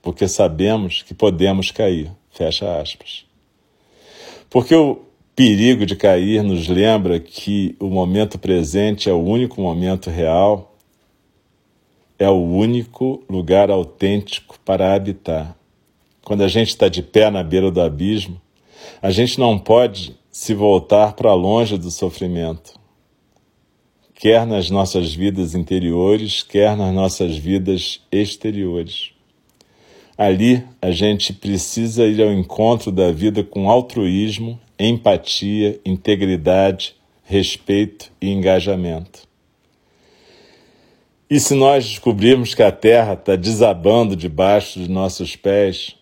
porque 0.00 0.26
sabemos 0.28 1.02
que 1.02 1.14
podemos 1.14 1.70
cair, 1.70 2.10
fecha 2.30 2.80
aspas. 2.80 3.24
Porque 4.48 4.74
o 4.74 5.00
perigo 5.34 5.86
de 5.86 5.96
cair 5.96 6.42
nos 6.42 6.68
lembra 6.68 7.18
que 7.18 7.76
o 7.80 7.86
momento 7.86 8.38
presente 8.38 9.08
é 9.08 9.12
o 9.12 9.22
único 9.22 9.60
momento 9.60 10.10
real 10.10 10.72
é 12.22 12.28
o 12.28 12.40
único 12.40 13.24
lugar 13.28 13.68
autêntico 13.68 14.56
para 14.64 14.94
habitar. 14.94 15.56
Quando 16.24 16.42
a 16.42 16.48
gente 16.48 16.68
está 16.68 16.88
de 16.88 17.02
pé 17.02 17.28
na 17.30 17.42
beira 17.42 17.68
do 17.68 17.80
abismo, 17.80 18.40
a 19.00 19.10
gente 19.10 19.40
não 19.40 19.58
pode 19.58 20.16
se 20.30 20.54
voltar 20.54 21.14
para 21.14 21.34
longe 21.34 21.76
do 21.76 21.90
sofrimento, 21.90 22.74
quer 24.22 24.46
nas 24.46 24.70
nossas 24.70 25.12
vidas 25.12 25.52
interiores, 25.52 26.44
quer 26.44 26.76
nas 26.76 26.94
nossas 26.94 27.36
vidas 27.36 28.00
exteriores. 28.12 29.10
Ali 30.16 30.64
a 30.80 30.92
gente 30.92 31.32
precisa 31.32 32.06
ir 32.06 32.22
ao 32.22 32.32
encontro 32.32 32.92
da 32.92 33.10
vida 33.10 33.42
com 33.42 33.68
altruísmo, 33.68 34.60
empatia, 34.78 35.80
integridade, 35.84 36.94
respeito 37.24 38.12
e 38.20 38.30
engajamento. 38.30 39.26
E 41.28 41.40
se 41.40 41.56
nós 41.56 41.84
descobrirmos 41.84 42.54
que 42.54 42.62
a 42.62 42.70
terra 42.70 43.14
está 43.14 43.34
desabando 43.34 44.14
debaixo 44.14 44.78
de 44.78 44.88
nossos 44.88 45.34
pés, 45.34 45.96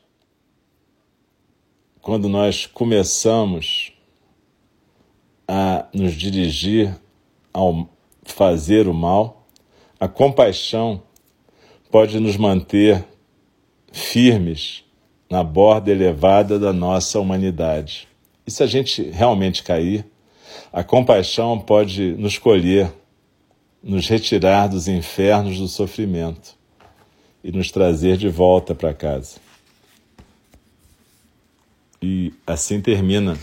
quando 2.03 2.29
nós 2.29 2.67
começamos 2.67 3.95
a 5.49 5.87
nos 5.95 6.13
dirigir 6.13 6.95
ao 7.51 7.89
fazer 8.33 8.89
o 8.89 8.95
mal, 8.95 9.47
a 9.99 10.09
compaixão 10.09 11.03
pode 11.91 12.19
nos 12.21 12.37
manter 12.37 13.05
firmes 13.93 14.85
na 15.29 15.43
borda 15.43 15.91
elevada 15.91 16.59
da 16.59 16.73
nossa 16.73 17.21
humanidade. 17.21 18.09
E 18.47 18.51
se 18.51 18.63
a 18.63 18.67
gente 18.67 19.03
realmente 19.03 19.63
cair, 19.63 20.05
a 20.73 20.83
compaixão 20.83 21.59
pode 21.59 22.13
nos 22.15 22.39
colher 22.39 22.93
nos 23.83 24.09
retirar 24.09 24.69
dos 24.69 24.89
infernos 24.89 25.59
do 25.59 25.69
sofrimento 25.69 26.55
e 27.43 27.51
nos 27.51 27.71
trazer 27.71 28.17
de 28.17 28.29
volta 28.29 28.75
para 28.75 28.93
casa. 28.93 29.39
E 32.03 32.33
assim 32.47 32.81
termina 32.81 33.39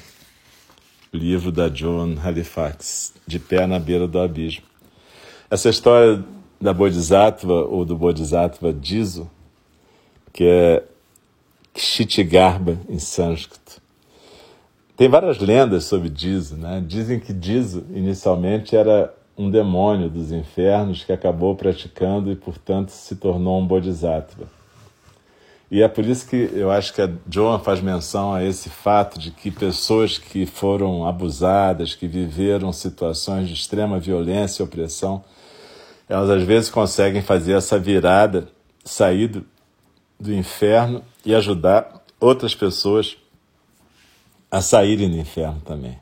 o 1.13 1.17
livro 1.17 1.51
da 1.51 1.69
Joan 1.73 2.19
Halifax, 2.19 3.13
De 3.25 3.39
Pé 3.39 3.65
na 3.65 3.79
Beira 3.79 4.07
do 4.07 4.19
Abismo. 4.19 4.63
Essa 5.49 5.69
história 5.69 6.23
da 6.59 6.73
Bodhisattva, 6.73 7.53
ou 7.53 7.85
do 7.85 7.95
Bodhisattva 7.95 8.73
Dizo, 8.73 9.29
que 10.33 10.43
é 10.43 10.83
Kshitigarbha 11.73 12.77
em 12.89 12.99
sânscrito. 12.99 13.81
Tem 14.97 15.07
várias 15.07 15.37
lendas 15.37 15.85
sobre 15.85 16.09
Dizo. 16.09 16.57
Né? 16.57 16.83
Dizem 16.85 17.19
que 17.19 17.31
Dizo, 17.31 17.85
inicialmente, 17.93 18.75
era 18.75 19.13
um 19.37 19.49
demônio 19.49 20.09
dos 20.09 20.33
infernos 20.33 21.03
que 21.03 21.13
acabou 21.13 21.55
praticando 21.55 22.29
e, 22.29 22.35
portanto, 22.35 22.89
se 22.89 23.15
tornou 23.15 23.61
um 23.61 23.65
bodhisattva. 23.65 24.47
E 25.69 25.81
é 25.81 25.87
por 25.87 26.03
isso 26.05 26.27
que 26.27 26.49
eu 26.53 26.71
acho 26.71 26.93
que 26.93 27.01
a 27.01 27.09
Joan 27.29 27.59
faz 27.59 27.79
menção 27.79 28.33
a 28.33 28.43
esse 28.43 28.69
fato 28.69 29.19
de 29.19 29.31
que 29.31 29.51
pessoas 29.51 30.17
que 30.17 30.45
foram 30.45 31.05
abusadas, 31.05 31.93
que 31.93 32.07
viveram 32.07 32.73
situações 32.73 33.47
de 33.47 33.53
extrema 33.53 33.99
violência 33.99 34.63
e 34.63 34.65
opressão, 34.65 35.23
elas 36.07 36.29
às 36.29 36.43
vezes 36.43 36.69
conseguem 36.69 37.21
fazer 37.21 37.53
essa 37.53 37.77
virada, 37.77 38.47
sair 38.83 39.27
do, 39.27 39.45
do 40.19 40.33
inferno 40.33 41.03
e 41.25 41.35
ajudar 41.35 42.01
outras 42.19 42.55
pessoas 42.55 43.17
a 44.49 44.61
saírem 44.61 45.09
do 45.09 45.17
inferno 45.17 45.61
também. 45.65 45.99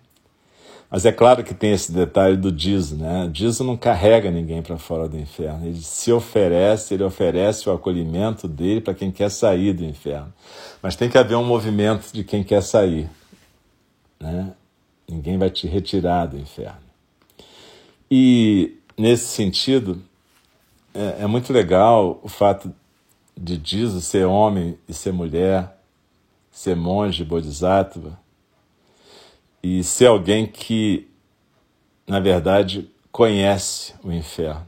Mas 0.89 1.03
é 1.05 1.11
claro 1.11 1.43
que 1.43 1.53
tem 1.53 1.71
esse 1.73 1.91
detalhe 1.91 2.37
do 2.37 2.51
Dizo, 2.51 2.95
né? 2.95 3.27
Dizo 3.31 3.63
não 3.63 3.75
carrega 3.75 4.29
ninguém 4.29 4.61
para 4.61 4.77
fora 4.77 5.09
do 5.09 5.17
inferno. 5.17 5.65
Ele 5.65 5.81
se 5.81 6.11
oferece, 6.11 6.93
ele 6.93 7.03
oferece 7.03 7.67
o 7.67 7.73
acolhimento 7.73 8.47
dele 8.47 8.79
para 8.79 8.93
quem 8.93 9.11
quer 9.11 9.29
sair 9.29 9.73
do 9.73 9.83
inferno. 9.83 10.31
Mas 10.81 10.95
tem 10.95 11.09
que 11.09 11.17
haver 11.17 11.35
um 11.35 11.43
movimento 11.43 12.13
de 12.13 12.23
quem 12.23 12.43
quer 12.43 12.61
sair, 12.61 13.09
né? 14.19 14.53
Ninguém 15.09 15.37
vai 15.37 15.49
te 15.49 15.67
retirar 15.67 16.27
do 16.27 16.37
inferno. 16.37 16.79
E 18.09 18.77
nesse 18.97 19.27
sentido, 19.27 20.01
é, 20.93 21.23
é 21.23 21.27
muito 21.27 21.51
legal 21.51 22.19
o 22.23 22.29
fato 22.29 22.73
de 23.37 23.57
Dizo 23.57 23.99
ser 24.01 24.25
homem 24.25 24.77
e 24.87 24.93
ser 24.93 25.11
mulher, 25.11 25.77
ser 26.49 26.75
monge, 26.75 27.23
bodhisattva, 27.23 28.17
e 29.61 29.83
ser 29.83 30.05
alguém 30.05 30.45
que, 30.45 31.07
na 32.07 32.19
verdade, 32.19 32.89
conhece 33.11 33.93
o 34.03 34.11
inferno. 34.11 34.65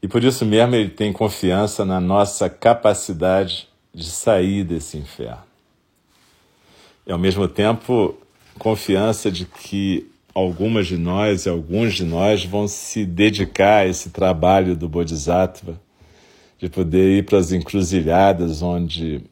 E 0.00 0.06
por 0.06 0.22
isso 0.22 0.46
mesmo 0.46 0.74
ele 0.76 0.90
tem 0.90 1.12
confiança 1.12 1.84
na 1.84 2.00
nossa 2.00 2.48
capacidade 2.48 3.68
de 3.92 4.08
sair 4.08 4.62
desse 4.62 4.96
inferno. 4.96 5.42
E 7.04 7.10
ao 7.10 7.18
mesmo 7.18 7.48
tempo, 7.48 8.16
confiança 8.58 9.30
de 9.30 9.44
que 9.44 10.08
algumas 10.38 10.86
de 10.86 10.96
nós 10.96 11.46
e 11.46 11.48
alguns 11.48 11.94
de 11.94 12.04
nós 12.04 12.44
vão 12.44 12.68
se 12.68 13.04
dedicar 13.04 13.78
a 13.78 13.86
esse 13.86 14.10
trabalho 14.10 14.76
do 14.76 14.88
Bodhisattva, 14.88 15.80
de 16.58 16.68
poder 16.68 17.18
ir 17.18 17.24
para 17.24 17.38
as 17.38 17.52
encruzilhadas 17.52 18.62
onde 18.62 19.22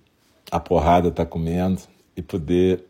a 0.50 0.60
porrada 0.60 1.08
está 1.08 1.24
comendo 1.24 1.80
e 2.16 2.22
poder 2.22 2.84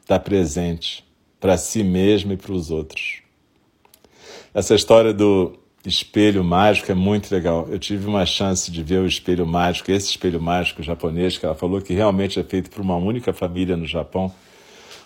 estar 0.00 0.18
tá 0.18 0.20
presente 0.20 1.04
para 1.40 1.56
si 1.56 1.82
mesmo 1.82 2.32
e 2.32 2.36
para 2.36 2.52
os 2.52 2.70
outros. 2.70 3.20
Essa 4.54 4.74
história 4.74 5.12
do 5.12 5.58
espelho 5.84 6.42
mágico 6.42 6.90
é 6.90 6.94
muito 6.94 7.32
legal. 7.32 7.68
Eu 7.70 7.78
tive 7.78 8.06
uma 8.08 8.26
chance 8.26 8.70
de 8.70 8.82
ver 8.82 9.00
o 9.00 9.06
espelho 9.06 9.46
mágico, 9.46 9.90
esse 9.90 10.10
espelho 10.10 10.40
mágico 10.40 10.82
japonês, 10.82 11.38
que 11.38 11.46
ela 11.46 11.54
falou 11.54 11.80
que 11.80 11.94
realmente 11.94 12.40
é 12.40 12.42
feito 12.42 12.70
por 12.70 12.80
uma 12.80 12.96
única 12.96 13.32
família 13.32 13.76
no 13.76 13.86
Japão. 13.86 14.32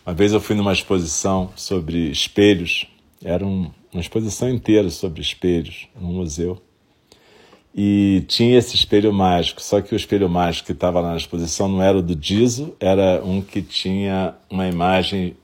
Uma 0.05 0.15
vez 0.15 0.33
eu 0.33 0.41
fui 0.41 0.57
numa 0.57 0.73
exposição 0.73 1.51
sobre 1.55 2.11
espelhos, 2.11 2.87
era 3.23 3.47
um, 3.47 3.71
uma 3.93 4.01
exposição 4.01 4.49
inteira 4.49 4.89
sobre 4.89 5.21
espelhos, 5.21 5.89
num 6.01 6.15
museu. 6.15 6.61
E 7.75 8.25
tinha 8.27 8.59
esse 8.59 8.75
espelho 8.75 9.13
mágico, 9.13 9.63
só 9.63 9.81
que 9.81 9.95
o 9.95 9.97
espelho 9.97 10.29
mágico 10.29 10.67
que 10.67 10.73
estava 10.73 11.01
lá 11.01 11.11
na 11.11 11.17
exposição 11.17 11.69
não 11.69 11.83
era 11.83 11.99
o 11.99 12.03
do 12.03 12.17
Dizo, 12.17 12.75
era 12.81 13.23
um 13.25 13.43
que 13.43 13.61
tinha 13.61 14.35
uma 14.49 14.67
imagem 14.67 15.37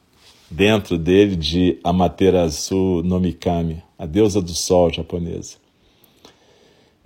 dentro 0.50 0.96
dele 0.98 1.36
de 1.36 1.78
Amaterasu 1.84 3.02
no 3.04 3.20
Mikami, 3.20 3.82
a 3.98 4.06
deusa 4.06 4.40
do 4.40 4.54
sol 4.54 4.92
japonesa. 4.92 5.58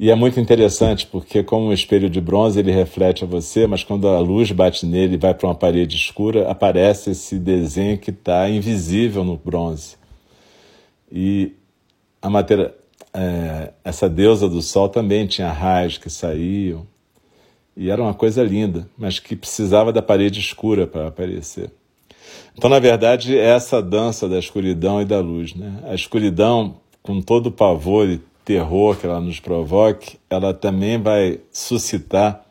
E 0.03 0.11
é 0.11 0.15
muito 0.15 0.41
interessante 0.41 1.07
porque, 1.07 1.43
como 1.43 1.67
um 1.67 1.75
espelho 1.75 2.09
de 2.09 2.23
bronze, 2.23 2.59
ele 2.59 2.73
reflete 2.73 3.23
a 3.23 3.27
você, 3.27 3.67
mas 3.67 3.85
quando 3.85 4.09
a 4.09 4.19
luz 4.19 4.51
bate 4.51 4.87
nele 4.87 5.17
e 5.17 5.19
vai 5.19 5.35
para 5.35 5.47
uma 5.47 5.55
parede 5.55 5.95
escura, 5.95 6.51
aparece 6.51 7.11
esse 7.11 7.39
desenho 7.39 7.99
que 7.99 8.09
está 8.09 8.49
invisível 8.49 9.23
no 9.25 9.37
bronze. 9.37 9.99
E 11.13 11.53
a 12.23 12.31
matéria, 12.31 12.75
é, 13.13 13.75
essa 13.85 14.09
deusa 14.09 14.49
do 14.49 14.63
sol 14.63 14.89
também 14.89 15.27
tinha 15.27 15.53
raios 15.53 15.99
que 15.99 16.09
saíam. 16.09 16.87
E 17.77 17.91
era 17.91 18.01
uma 18.01 18.15
coisa 18.15 18.43
linda, 18.43 18.89
mas 18.97 19.19
que 19.19 19.37
precisava 19.37 19.93
da 19.93 20.01
parede 20.01 20.41
escura 20.41 20.87
para 20.87 21.09
aparecer. 21.09 21.71
Então, 22.57 22.71
na 22.71 22.79
verdade, 22.79 23.37
é 23.37 23.51
essa 23.51 23.83
dança 23.83 24.27
da 24.27 24.39
escuridão 24.39 25.03
e 25.03 25.05
da 25.05 25.21
luz. 25.21 25.55
Né? 25.55 25.79
A 25.85 25.95
escuridão, 25.95 26.77
com 27.03 27.21
todo 27.21 27.49
o 27.49 27.53
pavor 27.53 28.09
e 28.09 28.30
terror 28.51 28.97
que 28.97 29.07
ela 29.07 29.21
nos 29.21 29.39
provoque, 29.39 30.19
ela 30.29 30.53
também 30.53 31.01
vai 31.01 31.39
suscitar 31.53 32.45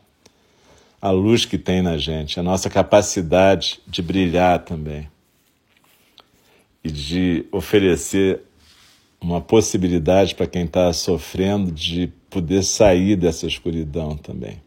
a 0.98 1.10
luz 1.10 1.44
que 1.44 1.58
tem 1.58 1.82
na 1.82 1.98
gente, 1.98 2.40
a 2.40 2.42
nossa 2.42 2.70
capacidade 2.70 3.82
de 3.86 4.00
brilhar 4.00 4.64
também 4.64 5.06
e 6.82 6.90
de 6.90 7.44
oferecer 7.52 8.40
uma 9.20 9.42
possibilidade 9.42 10.34
para 10.34 10.46
quem 10.46 10.64
está 10.64 10.90
sofrendo 10.94 11.70
de 11.70 12.10
poder 12.30 12.62
sair 12.62 13.14
dessa 13.14 13.46
escuridão 13.46 14.16
também. 14.16 14.58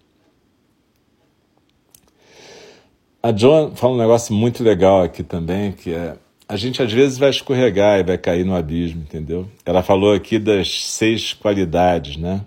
A 3.23 3.35
Joan 3.35 3.71
fala 3.71 3.95
um 3.95 3.97
negócio 3.97 4.35
muito 4.35 4.63
legal 4.63 5.01
aqui 5.01 5.23
também, 5.23 5.71
que 5.71 5.91
é 5.95 6.15
a 6.47 6.55
gente 6.55 6.81
às 6.81 6.91
vezes 6.91 7.17
vai 7.17 7.29
escorregar 7.29 7.99
e 7.99 8.03
vai 8.03 8.17
cair 8.17 8.43
no 8.45 8.55
abismo, 8.55 9.01
entendeu? 9.01 9.49
Ela 9.65 9.81
falou 9.81 10.13
aqui 10.13 10.37
das 10.37 10.85
seis 10.85 11.33
qualidades, 11.33 12.17
né? 12.17 12.43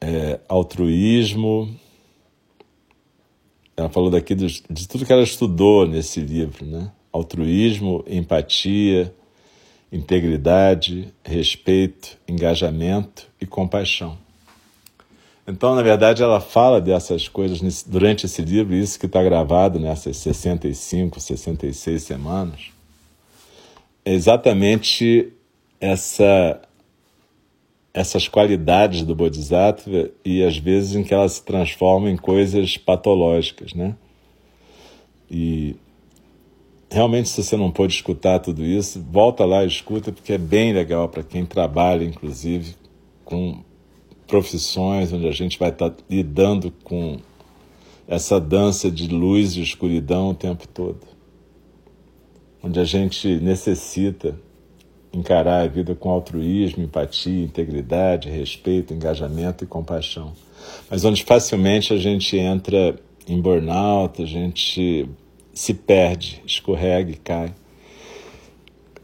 É, 0.00 0.40
altruísmo. 0.48 1.74
Ela 3.76 3.88
falou 3.88 4.10
daqui 4.10 4.34
de, 4.34 4.62
de 4.68 4.88
tudo 4.88 5.06
que 5.06 5.12
ela 5.12 5.22
estudou 5.22 5.86
nesse 5.86 6.20
livro, 6.20 6.64
né? 6.66 6.90
Altruísmo, 7.12 8.04
empatia, 8.06 9.14
integridade, 9.90 11.12
respeito, 11.24 12.18
engajamento 12.26 13.28
e 13.40 13.46
compaixão. 13.46 14.18
Então, 15.46 15.74
na 15.74 15.82
verdade, 15.82 16.22
ela 16.22 16.40
fala 16.40 16.80
dessas 16.80 17.26
coisas 17.26 17.82
durante 17.82 18.26
esse 18.26 18.42
livro, 18.42 18.74
isso 18.74 18.98
que 18.98 19.06
está 19.06 19.22
gravado 19.22 19.78
nessas 19.78 20.16
65, 20.18 21.18
66 21.18 22.02
semanas, 22.02 22.70
é 24.04 24.12
exatamente 24.12 25.32
essa, 25.80 26.60
essas 27.92 28.28
qualidades 28.28 29.02
do 29.02 29.16
Bodhisattva 29.16 30.10
e 30.24 30.44
às 30.44 30.56
vezes 30.56 30.94
em 30.94 31.02
que 31.02 31.12
elas 31.12 31.32
se 31.32 31.44
transformam 31.44 32.08
em 32.08 32.16
coisas 32.16 32.76
patológicas, 32.76 33.74
né? 33.74 33.96
E 35.28 35.74
realmente, 36.88 37.28
se 37.28 37.42
você 37.42 37.56
não 37.56 37.70
pôde 37.70 37.94
escutar 37.94 38.38
tudo 38.38 38.64
isso, 38.64 39.04
volta 39.10 39.44
lá 39.44 39.64
e 39.64 39.68
escuta, 39.68 40.12
porque 40.12 40.34
é 40.34 40.38
bem 40.38 40.72
legal 40.72 41.08
para 41.08 41.22
quem 41.24 41.44
trabalha, 41.44 42.04
inclusive, 42.04 42.76
com 43.24 43.60
profissões 44.26 45.12
onde 45.12 45.26
a 45.26 45.32
gente 45.32 45.58
vai 45.58 45.70
estar 45.70 45.90
tá 45.90 46.02
lidando 46.08 46.72
com 46.84 47.18
essa 48.06 48.40
dança 48.40 48.90
de 48.90 49.08
luz 49.08 49.56
e 49.56 49.62
escuridão 49.62 50.30
o 50.30 50.34
tempo 50.34 50.66
todo. 50.68 51.00
Onde 52.62 52.78
a 52.78 52.84
gente 52.84 53.36
necessita 53.36 54.38
encarar 55.12 55.62
a 55.62 55.66
vida 55.66 55.94
com 55.94 56.10
altruísmo, 56.10 56.82
empatia, 56.84 57.44
integridade, 57.44 58.30
respeito, 58.30 58.94
engajamento 58.94 59.64
e 59.64 59.66
compaixão. 59.66 60.32
Mas 60.90 61.04
onde 61.04 61.24
facilmente 61.24 61.92
a 61.92 61.98
gente 61.98 62.36
entra 62.36 62.98
em 63.28 63.40
burnout, 63.40 64.22
a 64.22 64.26
gente 64.26 65.08
se 65.52 65.74
perde, 65.74 66.42
escorrega 66.46 67.10
e 67.10 67.16
cai. 67.16 67.54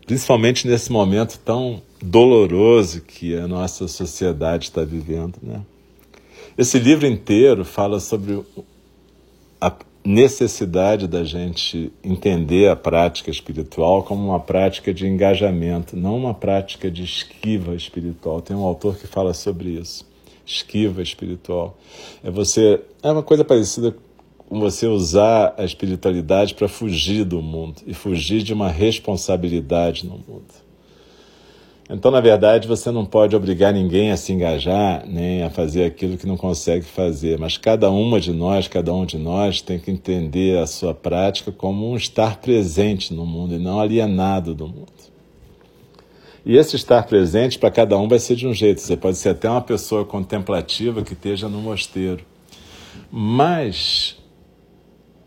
Principalmente 0.07 0.67
nesse 0.67 0.91
momento 0.91 1.39
tão 1.45 1.83
doloroso 2.03 3.03
que 3.03 3.37
a 3.37 3.47
nossa 3.47 3.89
sociedade 3.89 4.65
está 4.65 4.85
vivendo. 4.85 5.37
Né? 5.43 5.61
Esse 6.57 6.79
livro 6.79 7.07
inteiro 7.07 7.65
fala 7.65 8.01
sobre 8.01 8.43
a 9.61 9.73
necessidade 10.05 11.07
da 11.07 11.25
gente 11.25 11.93
entender 12.03 12.69
a 12.69 12.77
prática 12.77 13.31
espiritual 13.31 14.03
como 14.03 14.29
uma 14.29 14.41
prática 14.41 14.95
de 14.95 15.07
engajamento, 15.07 15.97
não 15.97 16.17
uma 16.17 16.33
prática 16.33 16.91
de 16.91 17.03
esquiva 17.03 17.75
espiritual. 17.75 18.41
Tem 18.41 18.57
um 18.57 18.65
autor 18.65 18.97
que 18.97 19.07
fala 19.07 19.35
sobre 19.35 19.71
isso. 19.71 20.07
Esquiva 20.47 21.03
espiritual. 21.03 21.77
É 22.25 22.31
você. 22.31 22.81
É 23.03 23.11
uma 23.11 23.23
coisa 23.23 23.45
parecida 23.45 23.95
com 24.49 24.59
você 24.61 24.87
usar 24.87 25.55
a 25.59 25.65
espiritualidade 25.65 26.55
para 26.55 26.69
fugir 26.69 27.25
do 27.25 27.43
mundo 27.43 27.83
e 27.87 27.93
fugir 27.93 28.43
de 28.43 28.55
uma 28.55 28.71
responsabilidade 28.71 30.07
no 30.07 30.13
mundo. 30.13 30.68
Então, 31.91 32.11
na 32.11 32.21
verdade, 32.21 32.69
você 32.69 32.91
não 32.91 33.07
pode 33.07 33.35
obrigar 33.35 33.73
ninguém 33.73 34.11
a 34.11 34.17
se 34.17 34.31
engajar 34.31 35.07
nem 35.07 35.43
a 35.43 35.49
fazer 35.49 35.87
aquilo 35.87 36.19
que 36.19 36.27
não 36.27 36.37
consegue 36.37 36.85
fazer, 36.85 37.39
mas 37.39 37.57
cada 37.57 37.91
uma 37.91 38.21
de 38.21 38.31
nós, 38.31 38.69
cada 38.69 38.93
um 38.93 39.07
de 39.07 39.17
nós 39.17 39.63
tem 39.63 39.79
que 39.79 39.91
entender 39.91 40.59
a 40.59 40.67
sua 40.67 40.93
prática 40.93 41.51
como 41.51 41.91
um 41.91 41.97
estar 41.97 42.41
presente 42.41 43.15
no 43.15 43.25
mundo 43.25 43.55
e 43.55 43.59
não 43.59 43.81
alienado 43.81 44.55
do 44.55 44.69
mundo. 44.69 44.93
E 46.45 46.57
esse 46.57 46.77
estar 46.77 47.07
presente 47.07 47.59
para 47.59 47.71
cada 47.71 47.97
um 47.97 48.07
vai 48.07 48.19
ser 48.19 48.37
de 48.37 48.47
um 48.47 48.55
jeito. 48.55 48.81
Você 48.81 48.97
pode 48.97 49.17
ser 49.17 49.31
até 49.31 49.49
uma 49.49 49.61
pessoa 49.61 50.05
contemplativa 50.05 51.03
que 51.03 51.13
esteja 51.13 51.49
no 51.49 51.61
mosteiro. 51.61 52.25
Mas 53.11 54.17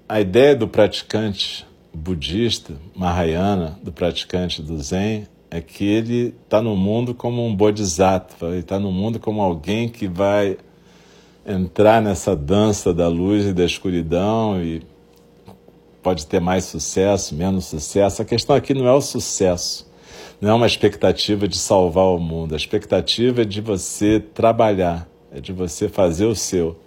a 0.07 0.19
ideia 0.19 0.55
do 0.55 0.67
praticante 0.67 1.65
budista, 1.93 2.73
Mahayana, 2.95 3.79
do 3.83 3.91
praticante 3.91 4.61
do 4.61 4.77
Zen, 4.81 5.27
é 5.53 5.59
que 5.59 5.83
ele 5.83 6.33
está 6.45 6.61
no 6.61 6.77
mundo 6.77 7.13
como 7.13 7.45
um 7.45 7.53
bodhisattva, 7.53 8.47
ele 8.47 8.59
está 8.59 8.79
no 8.79 8.89
mundo 8.89 9.19
como 9.19 9.41
alguém 9.41 9.89
que 9.89 10.07
vai 10.07 10.57
entrar 11.45 12.01
nessa 12.01 12.33
dança 12.33 12.93
da 12.93 13.09
luz 13.09 13.45
e 13.45 13.53
da 13.53 13.65
escuridão 13.65 14.63
e 14.63 14.81
pode 16.01 16.25
ter 16.25 16.39
mais 16.39 16.63
sucesso, 16.63 17.35
menos 17.35 17.65
sucesso. 17.65 18.21
A 18.21 18.25
questão 18.25 18.55
aqui 18.55 18.73
não 18.73 18.87
é 18.87 18.93
o 18.93 19.01
sucesso, 19.01 19.91
não 20.39 20.51
é 20.51 20.53
uma 20.53 20.65
expectativa 20.65 21.45
de 21.49 21.57
salvar 21.57 22.05
o 22.05 22.17
mundo. 22.17 22.53
A 22.53 22.57
expectativa 22.57 23.41
é 23.41 23.45
de 23.45 23.59
você 23.59 24.21
trabalhar, 24.21 25.05
é 25.33 25.41
de 25.41 25.51
você 25.51 25.89
fazer 25.89 26.25
o 26.25 26.35
seu, 26.35 26.79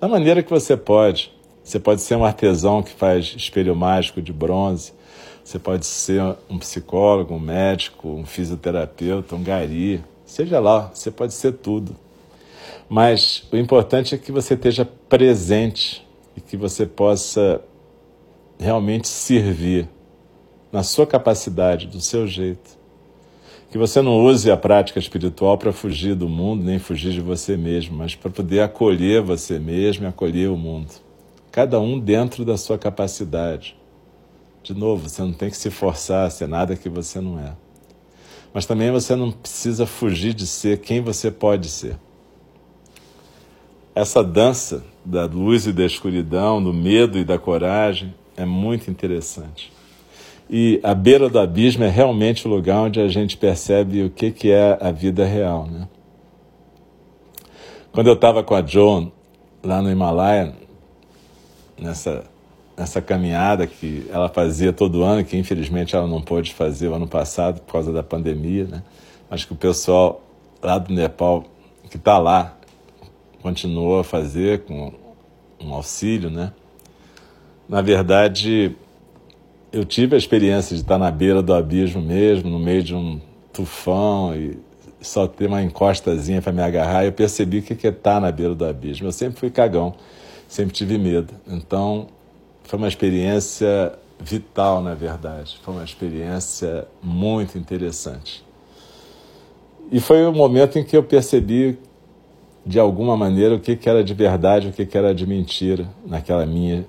da 0.00 0.06
maneira 0.06 0.44
que 0.44 0.50
você 0.50 0.76
pode. 0.76 1.32
Você 1.64 1.78
pode 1.78 2.00
ser 2.02 2.14
um 2.14 2.24
artesão 2.24 2.82
que 2.82 2.92
faz 2.92 3.34
espelho 3.36 3.74
mágico 3.74 4.22
de 4.22 4.32
bronze, 4.32 4.92
você 5.50 5.58
pode 5.58 5.84
ser 5.84 6.22
um 6.48 6.60
psicólogo, 6.60 7.34
um 7.34 7.38
médico, 7.40 8.08
um 8.08 8.24
fisioterapeuta, 8.24 9.34
um 9.34 9.42
gari, 9.42 10.00
seja 10.24 10.60
lá, 10.60 10.92
você 10.94 11.10
pode 11.10 11.34
ser 11.34 11.54
tudo. 11.54 11.96
Mas 12.88 13.48
o 13.50 13.56
importante 13.56 14.14
é 14.14 14.18
que 14.18 14.30
você 14.30 14.54
esteja 14.54 14.84
presente 15.08 16.06
e 16.36 16.40
que 16.40 16.56
você 16.56 16.86
possa 16.86 17.60
realmente 18.60 19.08
servir 19.08 19.88
na 20.70 20.84
sua 20.84 21.04
capacidade, 21.04 21.88
do 21.88 22.00
seu 22.00 22.28
jeito. 22.28 22.78
Que 23.72 23.78
você 23.78 24.00
não 24.00 24.24
use 24.24 24.52
a 24.52 24.56
prática 24.56 25.00
espiritual 25.00 25.58
para 25.58 25.72
fugir 25.72 26.14
do 26.14 26.28
mundo, 26.28 26.62
nem 26.62 26.78
fugir 26.78 27.10
de 27.10 27.20
você 27.20 27.56
mesmo, 27.56 27.98
mas 27.98 28.14
para 28.14 28.30
poder 28.30 28.60
acolher 28.60 29.20
você 29.20 29.58
mesmo 29.58 30.04
e 30.04 30.06
acolher 30.06 30.48
o 30.48 30.56
mundo. 30.56 30.92
Cada 31.50 31.80
um 31.80 31.98
dentro 31.98 32.44
da 32.44 32.56
sua 32.56 32.78
capacidade. 32.78 33.79
De 34.70 34.78
novo, 34.78 35.08
você 35.08 35.20
não 35.20 35.32
tem 35.32 35.50
que 35.50 35.56
se 35.56 35.68
forçar 35.68 36.28
a 36.28 36.30
ser 36.30 36.46
nada 36.46 36.76
que 36.76 36.88
você 36.88 37.20
não 37.20 37.40
é. 37.40 37.54
Mas 38.54 38.66
também 38.66 38.88
você 38.92 39.16
não 39.16 39.32
precisa 39.32 39.84
fugir 39.84 40.32
de 40.32 40.46
ser 40.46 40.78
quem 40.78 41.00
você 41.00 41.28
pode 41.28 41.68
ser. 41.68 41.98
Essa 43.96 44.22
dança 44.22 44.84
da 45.04 45.24
luz 45.24 45.66
e 45.66 45.72
da 45.72 45.84
escuridão, 45.84 46.62
do 46.62 46.72
medo 46.72 47.18
e 47.18 47.24
da 47.24 47.36
coragem, 47.36 48.14
é 48.36 48.44
muito 48.44 48.88
interessante. 48.88 49.72
E 50.48 50.78
a 50.84 50.94
beira 50.94 51.28
do 51.28 51.40
abismo 51.40 51.82
é 51.82 51.88
realmente 51.88 52.46
o 52.46 52.50
lugar 52.50 52.82
onde 52.82 53.00
a 53.00 53.08
gente 53.08 53.36
percebe 53.36 54.04
o 54.04 54.08
que, 54.08 54.30
que 54.30 54.52
é 54.52 54.78
a 54.80 54.92
vida 54.92 55.24
real. 55.24 55.66
Né? 55.66 55.88
Quando 57.90 58.06
eu 58.06 58.14
estava 58.14 58.44
com 58.44 58.54
a 58.54 58.64
Joan 58.64 59.10
lá 59.64 59.82
no 59.82 59.90
Himalaia, 59.90 60.54
nessa, 61.76 62.30
nessa 62.80 63.02
caminhada 63.02 63.66
que 63.66 64.06
ela 64.10 64.30
fazia 64.30 64.72
todo 64.72 65.02
ano, 65.02 65.22
que 65.22 65.36
infelizmente 65.36 65.94
ela 65.94 66.06
não 66.06 66.22
pôde 66.22 66.54
fazer 66.54 66.88
o 66.88 66.94
ano 66.94 67.06
passado 67.06 67.60
por 67.60 67.72
causa 67.72 67.92
da 67.92 68.02
pandemia, 68.02 68.64
né? 68.64 68.82
Acho 69.30 69.46
que 69.46 69.52
o 69.52 69.56
pessoal 69.56 70.22
lá 70.62 70.78
do 70.78 70.90
Nepal 70.90 71.44
que 71.90 71.98
está 71.98 72.16
lá 72.16 72.56
continuou 73.42 74.00
a 74.00 74.04
fazer 74.04 74.60
com 74.60 74.94
um 75.62 75.74
auxílio, 75.74 76.30
né? 76.30 76.54
Na 77.68 77.82
verdade, 77.82 78.74
eu 79.70 79.84
tive 79.84 80.14
a 80.14 80.18
experiência 80.18 80.74
de 80.74 80.80
estar 80.80 80.96
na 80.96 81.10
beira 81.10 81.42
do 81.42 81.52
abismo 81.52 82.00
mesmo, 82.00 82.48
no 82.48 82.58
meio 82.58 82.82
de 82.82 82.94
um 82.94 83.20
tufão 83.52 84.34
e 84.34 84.58
só 85.02 85.26
ter 85.26 85.48
uma 85.48 85.62
encostazinha 85.62 86.40
para 86.40 86.50
me 86.50 86.62
agarrar. 86.62 87.04
Eu 87.04 87.12
percebi 87.12 87.58
o 87.58 87.62
que 87.62 87.86
é 87.86 87.90
estar 87.90 88.22
na 88.22 88.32
beira 88.32 88.54
do 88.54 88.64
abismo. 88.64 89.06
Eu 89.06 89.12
sempre 89.12 89.38
fui 89.38 89.50
cagão, 89.50 89.94
sempre 90.48 90.72
tive 90.72 90.96
medo. 90.96 91.34
Então, 91.46 92.08
foi 92.70 92.78
uma 92.78 92.86
experiência 92.86 93.98
vital, 94.20 94.80
na 94.80 94.94
verdade. 94.94 95.58
Foi 95.60 95.74
uma 95.74 95.82
experiência 95.82 96.86
muito 97.02 97.58
interessante. 97.58 98.44
E 99.90 99.98
foi 99.98 100.24
o 100.24 100.32
momento 100.32 100.78
em 100.78 100.84
que 100.84 100.96
eu 100.96 101.02
percebi 101.02 101.76
de 102.64 102.78
alguma 102.78 103.16
maneira, 103.16 103.56
o 103.56 103.58
que, 103.58 103.74
que 103.74 103.88
era 103.88 104.04
de 104.04 104.14
verdade, 104.14 104.68
o 104.68 104.72
que, 104.72 104.86
que 104.86 104.96
era 104.96 105.12
de 105.12 105.26
mentira 105.26 105.88
naquela 106.06 106.46
minha 106.46 106.86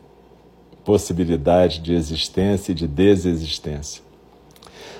possibilidade 0.85 1.79
de 1.79 1.95
existência 1.95 2.73
e 2.73 2.75
de 2.75 2.87
desexistência. 2.87 4.03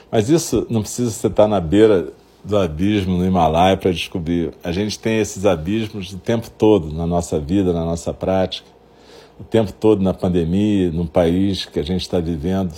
Mas 0.10 0.32
isso 0.32 0.66
não 0.68 0.82
precisa 0.82 1.12
você 1.12 1.28
estar 1.28 1.48
na 1.48 1.60
beira 1.60 2.12
do 2.44 2.58
abismo 2.58 3.20
no 3.20 3.24
Himalaia 3.24 3.78
para 3.78 3.92
descobrir. 3.92 4.52
A 4.64 4.72
gente 4.72 4.98
tem 4.98 5.20
esses 5.20 5.46
abismos 5.46 6.12
o 6.12 6.18
tempo 6.18 6.50
todo 6.50 6.92
na 6.92 7.06
nossa 7.06 7.40
vida, 7.40 7.72
na 7.72 7.86
nossa 7.86 8.12
prática, 8.12 8.81
o 9.42 9.44
tempo 9.44 9.74
todo 9.74 10.04
na 10.04 10.14
pandemia, 10.14 10.92
num 10.92 11.08
país 11.08 11.66
que 11.66 11.80
a 11.80 11.84
gente 11.84 12.02
está 12.02 12.20
vivendo, 12.20 12.76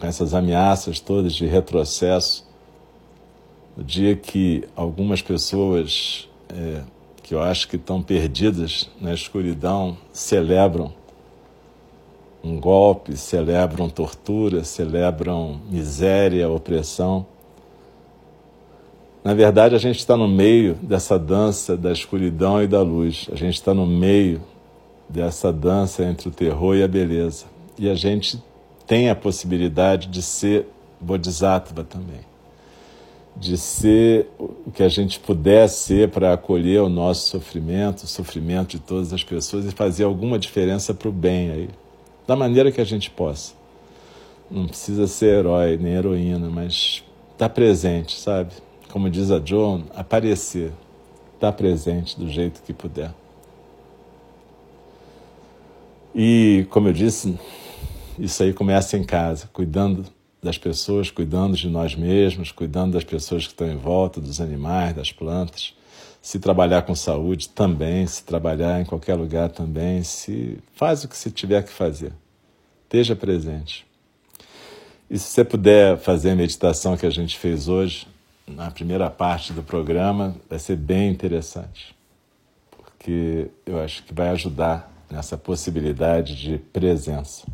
com 0.00 0.06
essas 0.06 0.32
ameaças 0.32 0.98
todas 0.98 1.34
de 1.34 1.46
retrocesso. 1.46 2.48
No 3.76 3.84
dia 3.84 4.16
que 4.16 4.64
algumas 4.74 5.20
pessoas 5.20 6.26
é, 6.48 6.80
que 7.22 7.34
eu 7.34 7.42
acho 7.42 7.68
que 7.68 7.76
estão 7.76 8.02
perdidas 8.02 8.88
na 8.98 9.12
escuridão 9.12 9.98
celebram 10.10 10.90
um 12.42 12.58
golpe, 12.58 13.14
celebram 13.14 13.90
tortura, 13.90 14.64
celebram 14.64 15.60
miséria, 15.70 16.48
opressão. 16.48 17.26
Na 19.22 19.34
verdade, 19.34 19.74
a 19.74 19.78
gente 19.78 19.98
está 19.98 20.16
no 20.16 20.26
meio 20.26 20.74
dessa 20.76 21.18
dança 21.18 21.76
da 21.76 21.92
escuridão 21.92 22.62
e 22.62 22.66
da 22.66 22.80
luz. 22.80 23.28
A 23.30 23.36
gente 23.36 23.54
está 23.54 23.74
no 23.74 23.86
meio 23.86 24.40
dessa 25.08 25.52
dança 25.52 26.04
entre 26.04 26.28
o 26.28 26.32
terror 26.32 26.76
e 26.76 26.82
a 26.82 26.88
beleza. 26.88 27.46
E 27.78 27.88
a 27.88 27.94
gente 27.94 28.42
tem 28.86 29.10
a 29.10 29.14
possibilidade 29.14 30.08
de 30.08 30.22
ser 30.22 30.66
Bodhisattva 31.00 31.84
também 31.84 32.32
de 33.36 33.56
ser 33.56 34.28
o 34.38 34.70
que 34.70 34.82
a 34.82 34.88
gente 34.88 35.18
puder 35.18 35.68
ser 35.68 36.10
para 36.10 36.32
acolher 36.32 36.82
o 36.82 36.88
nosso 36.88 37.28
sofrimento, 37.28 38.04
o 38.04 38.06
sofrimento 38.06 38.76
de 38.76 38.80
todas 38.80 39.12
as 39.12 39.24
pessoas 39.24 39.64
e 39.64 39.70
fazer 39.70 40.04
alguma 40.04 40.38
diferença 40.38 40.92
para 40.92 41.08
o 41.08 41.12
bem 41.12 41.50
aí, 41.50 41.70
da 42.26 42.36
maneira 42.36 42.70
que 42.70 42.80
a 42.80 42.84
gente 42.84 43.10
possa. 43.10 43.54
Não 44.50 44.66
precisa 44.66 45.06
ser 45.06 45.38
herói 45.38 45.78
nem 45.78 45.94
heroína, 45.94 46.50
mas 46.50 47.02
estar 47.32 47.48
tá 47.48 47.48
presente, 47.48 48.18
sabe? 48.18 48.52
Como 48.90 49.08
diz 49.08 49.30
a 49.30 49.40
Joan, 49.42 49.84
aparecer, 49.94 50.72
estar 51.34 51.50
tá 51.50 51.52
presente 51.52 52.18
do 52.18 52.28
jeito 52.28 52.62
que 52.62 52.74
puder. 52.74 53.14
E, 56.14 56.66
como 56.70 56.88
eu 56.88 56.92
disse, 56.92 57.38
isso 58.18 58.42
aí 58.42 58.52
começa 58.52 58.96
em 58.98 59.04
casa, 59.04 59.48
cuidando 59.52 60.04
das 60.42 60.58
pessoas, 60.58 61.10
cuidando 61.10 61.56
de 61.56 61.68
nós 61.68 61.94
mesmos, 61.94 62.52
cuidando 62.52 62.92
das 62.92 63.04
pessoas 63.04 63.46
que 63.46 63.52
estão 63.52 63.70
em 63.70 63.76
volta, 63.76 64.20
dos 64.20 64.40
animais, 64.40 64.94
das 64.94 65.12
plantas. 65.12 65.74
Se 66.20 66.38
trabalhar 66.38 66.82
com 66.82 66.94
saúde 66.94 67.48
também, 67.48 68.06
se 68.06 68.24
trabalhar 68.24 68.80
em 68.80 68.84
qualquer 68.84 69.14
lugar 69.14 69.48
também, 69.48 70.02
se 70.02 70.58
faz 70.74 71.04
o 71.04 71.08
que 71.08 71.16
se 71.16 71.30
tiver 71.30 71.62
que 71.62 71.72
fazer. 71.72 72.12
Esteja 72.84 73.16
presente. 73.16 73.86
E 75.08 75.18
se 75.18 75.30
você 75.30 75.44
puder 75.44 75.98
fazer 75.98 76.30
a 76.30 76.36
meditação 76.36 76.96
que 76.96 77.06
a 77.06 77.10
gente 77.10 77.38
fez 77.38 77.68
hoje, 77.68 78.06
na 78.46 78.70
primeira 78.70 79.08
parte 79.08 79.52
do 79.52 79.62
programa, 79.62 80.36
vai 80.48 80.58
ser 80.58 80.76
bem 80.76 81.10
interessante. 81.10 81.94
Porque 82.70 83.48
eu 83.64 83.80
acho 83.80 84.02
que 84.02 84.12
vai 84.12 84.28
ajudar 84.28 84.91
nessa 85.12 85.36
possibilidade 85.36 86.34
de 86.34 86.56
presença. 86.56 87.46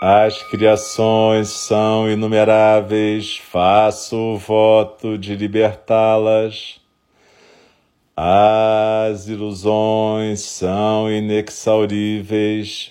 As 0.00 0.42
criações 0.42 1.48
são 1.50 2.10
inumeráveis, 2.10 3.36
faço 3.36 4.16
o 4.16 4.36
voto 4.36 5.16
de 5.16 5.36
libertá-las. 5.36 6.80
As 8.16 9.28
ilusões 9.28 10.40
são 10.40 11.08
inexauríveis, 11.08 12.90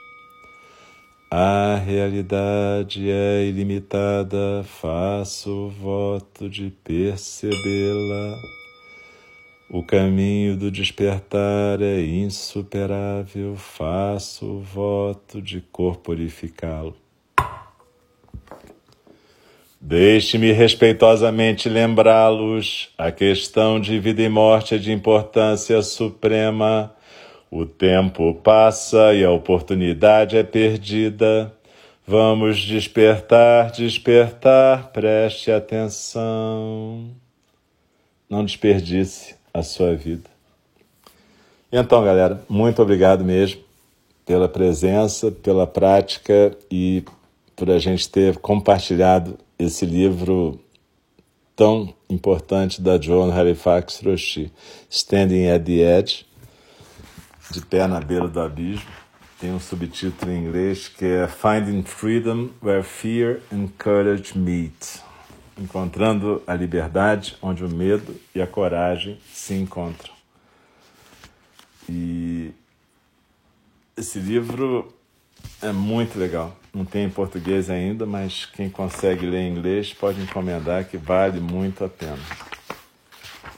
A 1.33 1.75
realidade 1.77 3.09
é 3.09 3.45
ilimitada, 3.45 4.65
faço 4.65 5.49
o 5.49 5.69
voto 5.69 6.49
de 6.49 6.69
percebê-la. 6.83 8.37
O 9.69 9.81
caminho 9.81 10.57
do 10.57 10.69
despertar 10.69 11.81
é 11.81 12.01
insuperável, 12.01 13.55
faço 13.55 14.45
o 14.45 14.59
voto 14.59 15.41
de 15.41 15.61
corporificá-lo. 15.61 16.97
Deixe-me 19.79 20.51
respeitosamente 20.51 21.69
lembrá-los: 21.69 22.89
a 22.97 23.09
questão 23.09 23.79
de 23.79 23.97
vida 23.99 24.21
e 24.21 24.27
morte 24.27 24.75
é 24.75 24.77
de 24.77 24.91
importância 24.91 25.81
suprema 25.81 26.93
o 27.51 27.65
tempo 27.65 28.33
passa 28.35 29.13
e 29.13 29.25
a 29.25 29.29
oportunidade 29.29 30.37
é 30.37 30.43
perdida. 30.43 31.53
Vamos 32.07 32.61
despertar, 32.61 33.71
despertar, 33.71 34.89
preste 34.93 35.51
atenção. 35.51 37.09
Não 38.29 38.45
desperdice 38.45 39.35
a 39.53 39.61
sua 39.61 39.93
vida. 39.95 40.29
Então, 41.69 42.01
galera, 42.03 42.41
muito 42.47 42.81
obrigado 42.81 43.23
mesmo 43.23 43.61
pela 44.25 44.47
presença, 44.47 45.29
pela 45.29 45.67
prática 45.67 46.55
e 46.71 47.03
por 47.53 47.69
a 47.69 47.77
gente 47.77 48.09
ter 48.09 48.37
compartilhado 48.37 49.37
esse 49.59 49.85
livro 49.85 50.57
tão 51.53 51.93
importante 52.09 52.81
da 52.81 52.99
Joan 52.99 53.33
Halifax 53.33 54.01
Roshi, 54.03 54.51
Standing 54.89 55.47
at 55.47 55.63
the 55.63 55.99
Edge 55.99 56.30
de 57.51 57.61
Pé 57.61 57.85
na 57.85 57.99
Beira 57.99 58.27
do 58.27 58.39
Abismo. 58.39 58.89
Tem 59.39 59.51
um 59.51 59.59
subtítulo 59.59 60.31
em 60.31 60.45
inglês 60.45 60.87
que 60.87 61.05
é 61.05 61.27
Finding 61.27 61.83
Freedom 61.83 62.49
Where 62.63 62.83
Fear 62.83 63.41
and 63.51 63.67
Courage 63.77 64.37
Meet. 64.37 65.01
Encontrando 65.59 66.41
a 66.47 66.55
liberdade 66.55 67.37
onde 67.41 67.65
o 67.65 67.69
medo 67.69 68.15
e 68.33 68.41
a 68.41 68.47
coragem 68.47 69.19
se 69.33 69.53
encontram. 69.53 70.13
E 71.89 72.51
esse 73.97 74.19
livro 74.19 74.93
é 75.61 75.73
muito 75.73 76.17
legal. 76.17 76.57
Não 76.73 76.85
tem 76.85 77.03
em 77.03 77.09
português 77.09 77.69
ainda, 77.69 78.05
mas 78.05 78.45
quem 78.45 78.69
consegue 78.69 79.25
ler 79.25 79.41
em 79.41 79.51
inglês 79.51 79.93
pode 79.93 80.21
encomendar 80.21 80.85
que 80.85 80.97
vale 80.97 81.41
muito 81.41 81.83
a 81.83 81.89
pena. 81.89 82.19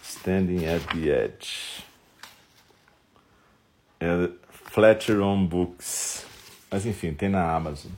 Standing 0.01 0.65
at 0.65 0.81
the 0.93 1.25
Edge 1.25 1.92
é 4.03 4.29
Fletcher 4.71 5.21
on 5.21 5.45
Books. 5.45 6.25
Mas 6.69 6.85
enfim, 6.85 7.13
tem 7.13 7.29
na 7.29 7.55
Amazon. 7.55 7.91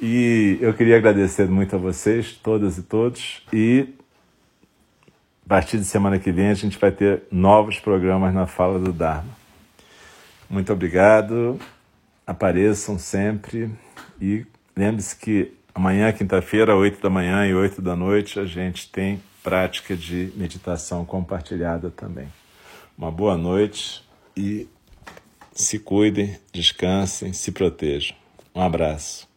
E 0.00 0.58
eu 0.60 0.72
queria 0.72 0.96
agradecer 0.96 1.48
muito 1.48 1.74
a 1.74 1.78
vocês, 1.78 2.32
todas 2.32 2.78
e 2.78 2.82
todos, 2.82 3.42
e 3.52 3.88
a 5.44 5.48
partir 5.48 5.76
de 5.78 5.84
semana 5.84 6.20
que 6.20 6.30
vem 6.30 6.50
a 6.50 6.54
gente 6.54 6.78
vai 6.78 6.92
ter 6.92 7.24
novos 7.32 7.80
programas 7.80 8.32
na 8.32 8.46
Fala 8.46 8.78
do 8.78 8.92
Dharma. 8.92 9.36
Muito 10.48 10.72
obrigado, 10.72 11.58
apareçam 12.24 12.96
sempre 12.96 13.70
e 14.20 14.46
lembre-se 14.76 15.16
que 15.16 15.52
amanhã, 15.74 16.12
quinta-feira, 16.12 16.76
8 16.76 17.02
da 17.02 17.10
manhã 17.10 17.44
e 17.44 17.54
8 17.54 17.82
da 17.82 17.96
noite, 17.96 18.38
a 18.38 18.44
gente 18.44 18.88
tem 18.92 19.20
prática 19.42 19.96
de 19.96 20.32
meditação 20.36 21.04
compartilhada 21.04 21.90
também. 21.90 22.28
Uma 22.96 23.10
boa 23.10 23.36
noite 23.36 24.04
e 24.36 24.68
se 25.58 25.78
cuidem, 25.78 26.38
descansem, 26.52 27.32
se 27.32 27.50
protejam. 27.50 28.16
Um 28.54 28.60
abraço. 28.60 29.27